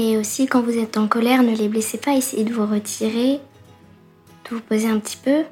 Et 0.00 0.16
aussi, 0.16 0.46
quand 0.46 0.62
vous 0.62 0.76
êtes 0.76 0.96
en 0.96 1.06
colère, 1.06 1.44
ne 1.44 1.54
les 1.54 1.68
blessez 1.68 1.96
pas, 1.96 2.16
essayez 2.16 2.42
de 2.42 2.52
vous 2.52 2.66
retirer, 2.66 3.38
de 4.44 4.56
vous 4.56 4.60
poser 4.60 4.88
un 4.88 4.98
petit 4.98 5.16
peu. 5.16 5.44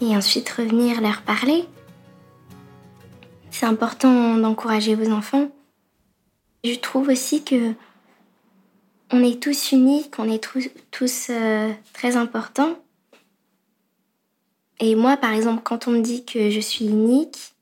Et 0.00 0.16
ensuite 0.16 0.48
revenir 0.50 1.00
leur 1.00 1.22
parler. 1.22 1.64
C'est 3.50 3.66
important 3.66 4.36
d'encourager 4.36 4.94
vos 4.94 5.10
enfants. 5.10 5.48
Je 6.64 6.74
trouve 6.74 7.08
aussi 7.08 7.42
que 7.42 7.72
on 9.12 9.22
est 9.22 9.40
tous 9.40 9.72
uniques, 9.72 10.14
on 10.18 10.28
est 10.28 10.42
tous, 10.90 11.28
euh, 11.30 11.72
très 11.92 12.16
importants. 12.16 12.76
Et 14.80 14.94
moi, 14.94 15.16
par 15.16 15.32
exemple, 15.32 15.62
quand 15.62 15.88
on 15.88 15.92
me 15.92 16.00
dit 16.00 16.24
que 16.24 16.50
je 16.50 16.60
suis 16.60 16.86
unique, 16.86 17.54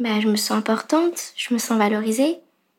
bah, 0.00 0.20
je 0.20 0.28
me 0.28 0.36
sens 0.36 0.56
importante, 0.56 1.32
je 1.36 1.54
me 1.54 1.58
sens 1.58 1.78
valorisée. 1.78 2.38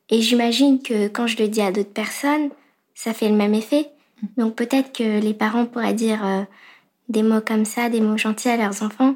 Et 0.10 0.22
j'imagine 0.22 0.82
que 0.82 1.08
quand 1.08 1.28
je 1.28 1.38
le 1.38 1.48
dis 1.48 1.62
à 1.62 1.72
d'autres 1.72 1.94
personnes, 1.94 2.50
ça 2.94 3.14
fait 3.14 3.30
le 3.30 3.36
même 3.36 3.54
effet. 3.54 3.90
Donc 4.38 4.56
peut-être 4.56 4.92
que 4.92 5.20
les 5.20 5.34
parents 5.34 5.66
pourraient 5.66 5.94
dire 5.94 6.26
euh, 6.26 6.44
des 7.10 7.24
mots 7.24 7.42
comme 7.46 7.66
ça, 7.66 7.90
des 7.90 8.02
mots 8.02 8.18
gentils 8.18 8.50
à 8.50 8.58
leurs 8.58 8.84
enfants. 8.84 9.16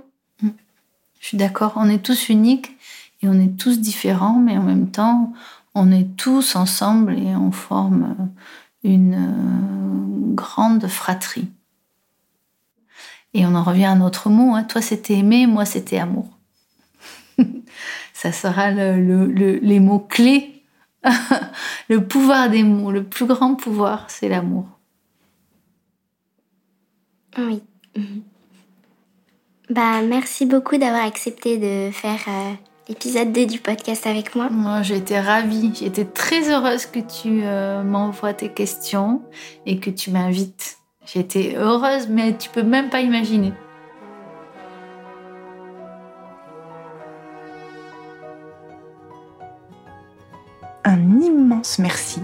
Je 1.20 1.28
suis 1.28 1.38
d'accord, 1.38 1.74
on 1.76 1.90
est 1.90 2.04
tous 2.04 2.30
uniques 2.30 2.78
et 3.22 3.28
on 3.28 3.34
est 3.34 3.58
tous 3.58 3.80
différents, 3.80 4.40
mais 4.40 4.58
en 4.58 4.64
même 4.64 4.92
temps, 4.92 5.34
on 5.74 5.92
est 5.92 6.16
tous 6.16 6.56
ensemble 6.56 7.18
et 7.18 7.36
on 7.36 7.52
forme 7.52 8.16
euh, 8.20 8.90
une 8.90 9.14
euh, 9.14 10.34
grande 10.36 10.88
fratrie. 10.88 11.48
Et 13.34 13.46
on 13.46 13.56
en 13.56 13.64
revient 13.64 13.86
à 13.86 13.92
un 13.92 14.02
autre 14.02 14.30
mot. 14.30 14.56
Hein. 14.56 14.64
Toi, 14.64 14.82
c'était 14.82 15.16
aimer, 15.16 15.48
moi, 15.48 15.66
c'était 15.66 16.00
amour. 16.00 16.28
Ça 18.14 18.32
sera 18.32 18.72
les 18.72 19.80
mots 19.80 20.00
clés. 20.00 20.64
le 21.90 22.04
pouvoir 22.08 22.50
des 22.50 22.64
mots, 22.64 22.92
le 22.92 23.04
plus 23.04 23.26
grand 23.26 23.56
pouvoir, 23.56 24.10
c'est 24.10 24.30
l'amour. 24.30 24.66
Oui. 27.38 27.62
Bah, 29.70 30.02
merci 30.02 30.46
beaucoup 30.46 30.78
d'avoir 30.78 31.04
accepté 31.04 31.58
de 31.58 31.92
faire 31.92 32.20
euh, 32.30 32.54
l'épisode 32.88 33.34
2 33.34 33.46
du 33.46 33.60
podcast 33.60 34.08
avec 34.08 34.34
moi. 34.34 34.50
Moi, 34.50 34.82
j'ai 34.82 34.96
été 34.96 35.20
ravie. 35.20 35.74
J'ai 35.76 35.88
été 35.88 36.06
très 36.06 36.50
heureuse 36.50 36.86
que 36.86 37.00
tu 37.00 37.42
euh, 37.44 37.84
m'envoies 37.84 38.34
tes 38.34 38.50
questions 38.50 39.22
et 39.66 39.80
que 39.80 39.90
tu 39.90 40.12
m'invites. 40.12 40.78
J'ai 41.06 41.20
été 41.20 41.58
heureuse, 41.58 42.08
mais 42.10 42.38
tu 42.38 42.50
peux 42.50 42.64
même 42.64 42.90
pas 42.90 43.02
imaginer. 43.02 43.52
Un 50.86 51.20
immense 51.20 51.80
merci 51.80 52.22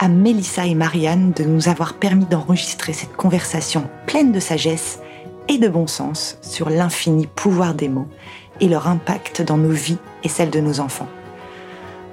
à 0.00 0.08
Mélissa 0.08 0.66
et 0.66 0.74
Marianne 0.74 1.30
de 1.30 1.44
nous 1.44 1.68
avoir 1.68 1.94
permis 1.94 2.24
d'enregistrer 2.24 2.92
cette 2.92 3.16
conversation 3.16 3.88
pleine 4.06 4.32
de 4.32 4.40
sagesse 4.40 4.98
et 5.48 5.58
de 5.58 5.68
bon 5.68 5.86
sens 5.86 6.38
sur 6.42 6.70
l'infini 6.70 7.26
pouvoir 7.26 7.74
des 7.74 7.88
mots 7.88 8.08
et 8.60 8.68
leur 8.68 8.88
impact 8.88 9.42
dans 9.42 9.56
nos 9.56 9.70
vies 9.70 9.98
et 10.22 10.28
celles 10.28 10.50
de 10.50 10.60
nos 10.60 10.80
enfants. 10.80 11.08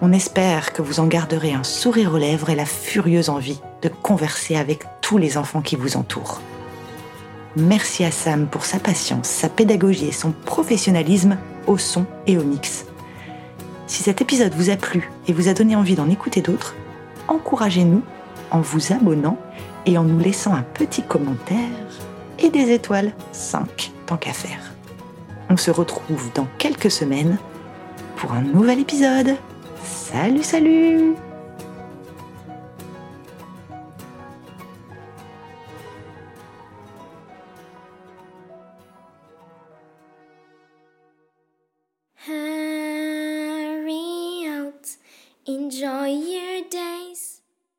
On 0.02 0.13
espère 0.13 0.72
que 0.72 0.82
vous 0.82 1.00
en 1.00 1.08
garderez 1.08 1.54
un 1.54 1.63
sourire 1.63 2.13
aux 2.13 2.18
lèvres 2.18 2.50
et 2.50 2.56
la 2.56 2.65
furieuse 2.65 3.30
envie 3.30 3.60
de 3.82 3.89
converser 3.89 4.56
avec 4.56 4.84
tous 5.02 5.18
les 5.18 5.38
enfants 5.38 5.62
qui 5.62 5.76
vous 5.76 5.98
entourent. 5.98 6.42
Merci 7.56 8.06
à 8.06 8.12
Sam 8.12 8.48
pour 8.48 8.63
sa 8.63 8.80
patience, 8.80 9.28
sa 9.28 9.50
pédagogie 9.50 10.08
et 10.08 10.13
son 10.13 10.32
professionnalisme 10.32 11.38
au 11.68 11.78
son 11.78 12.06
et 12.28 12.38
au 12.38 12.44
mix. 12.44 12.86
Si 13.88 14.04
cet 14.04 14.22
épisode 14.22 14.54
vous 14.54 14.70
a 14.70 14.76
plu 14.76 15.12
et 15.28 15.34
vous 15.34 15.50
a 15.50 15.54
donné 15.54 15.76
envie 15.76 15.96
d'en 15.96 16.10
écouter 16.10 16.42
d'autres, 16.42 16.76
encouragez-nous 17.28 18.04
en 18.52 18.62
vous 18.62 18.94
abonnant 18.94 19.38
et 19.86 19.98
en 19.98 20.04
nous 20.04 20.20
laissant 20.20 20.54
un 20.54 20.62
petit 20.62 21.02
commentaire 21.02 21.58
et 22.41 22.49
des 22.49 22.71
étoiles, 22.71 23.13
5 23.32 23.91
tant 24.06 24.17
qu'à 24.17 24.34
faire. 24.34 24.73
On 25.49 25.58
se 25.58 25.71
retrouve 25.71 26.32
dans 26.36 26.47
quelques 26.58 26.91
semaines 26.91 27.38
pour 28.17 28.34
un 28.34 28.41
nouvel 28.41 28.80
épisode. 28.80 29.36
Salut, 29.84 30.43
salut 30.43 31.15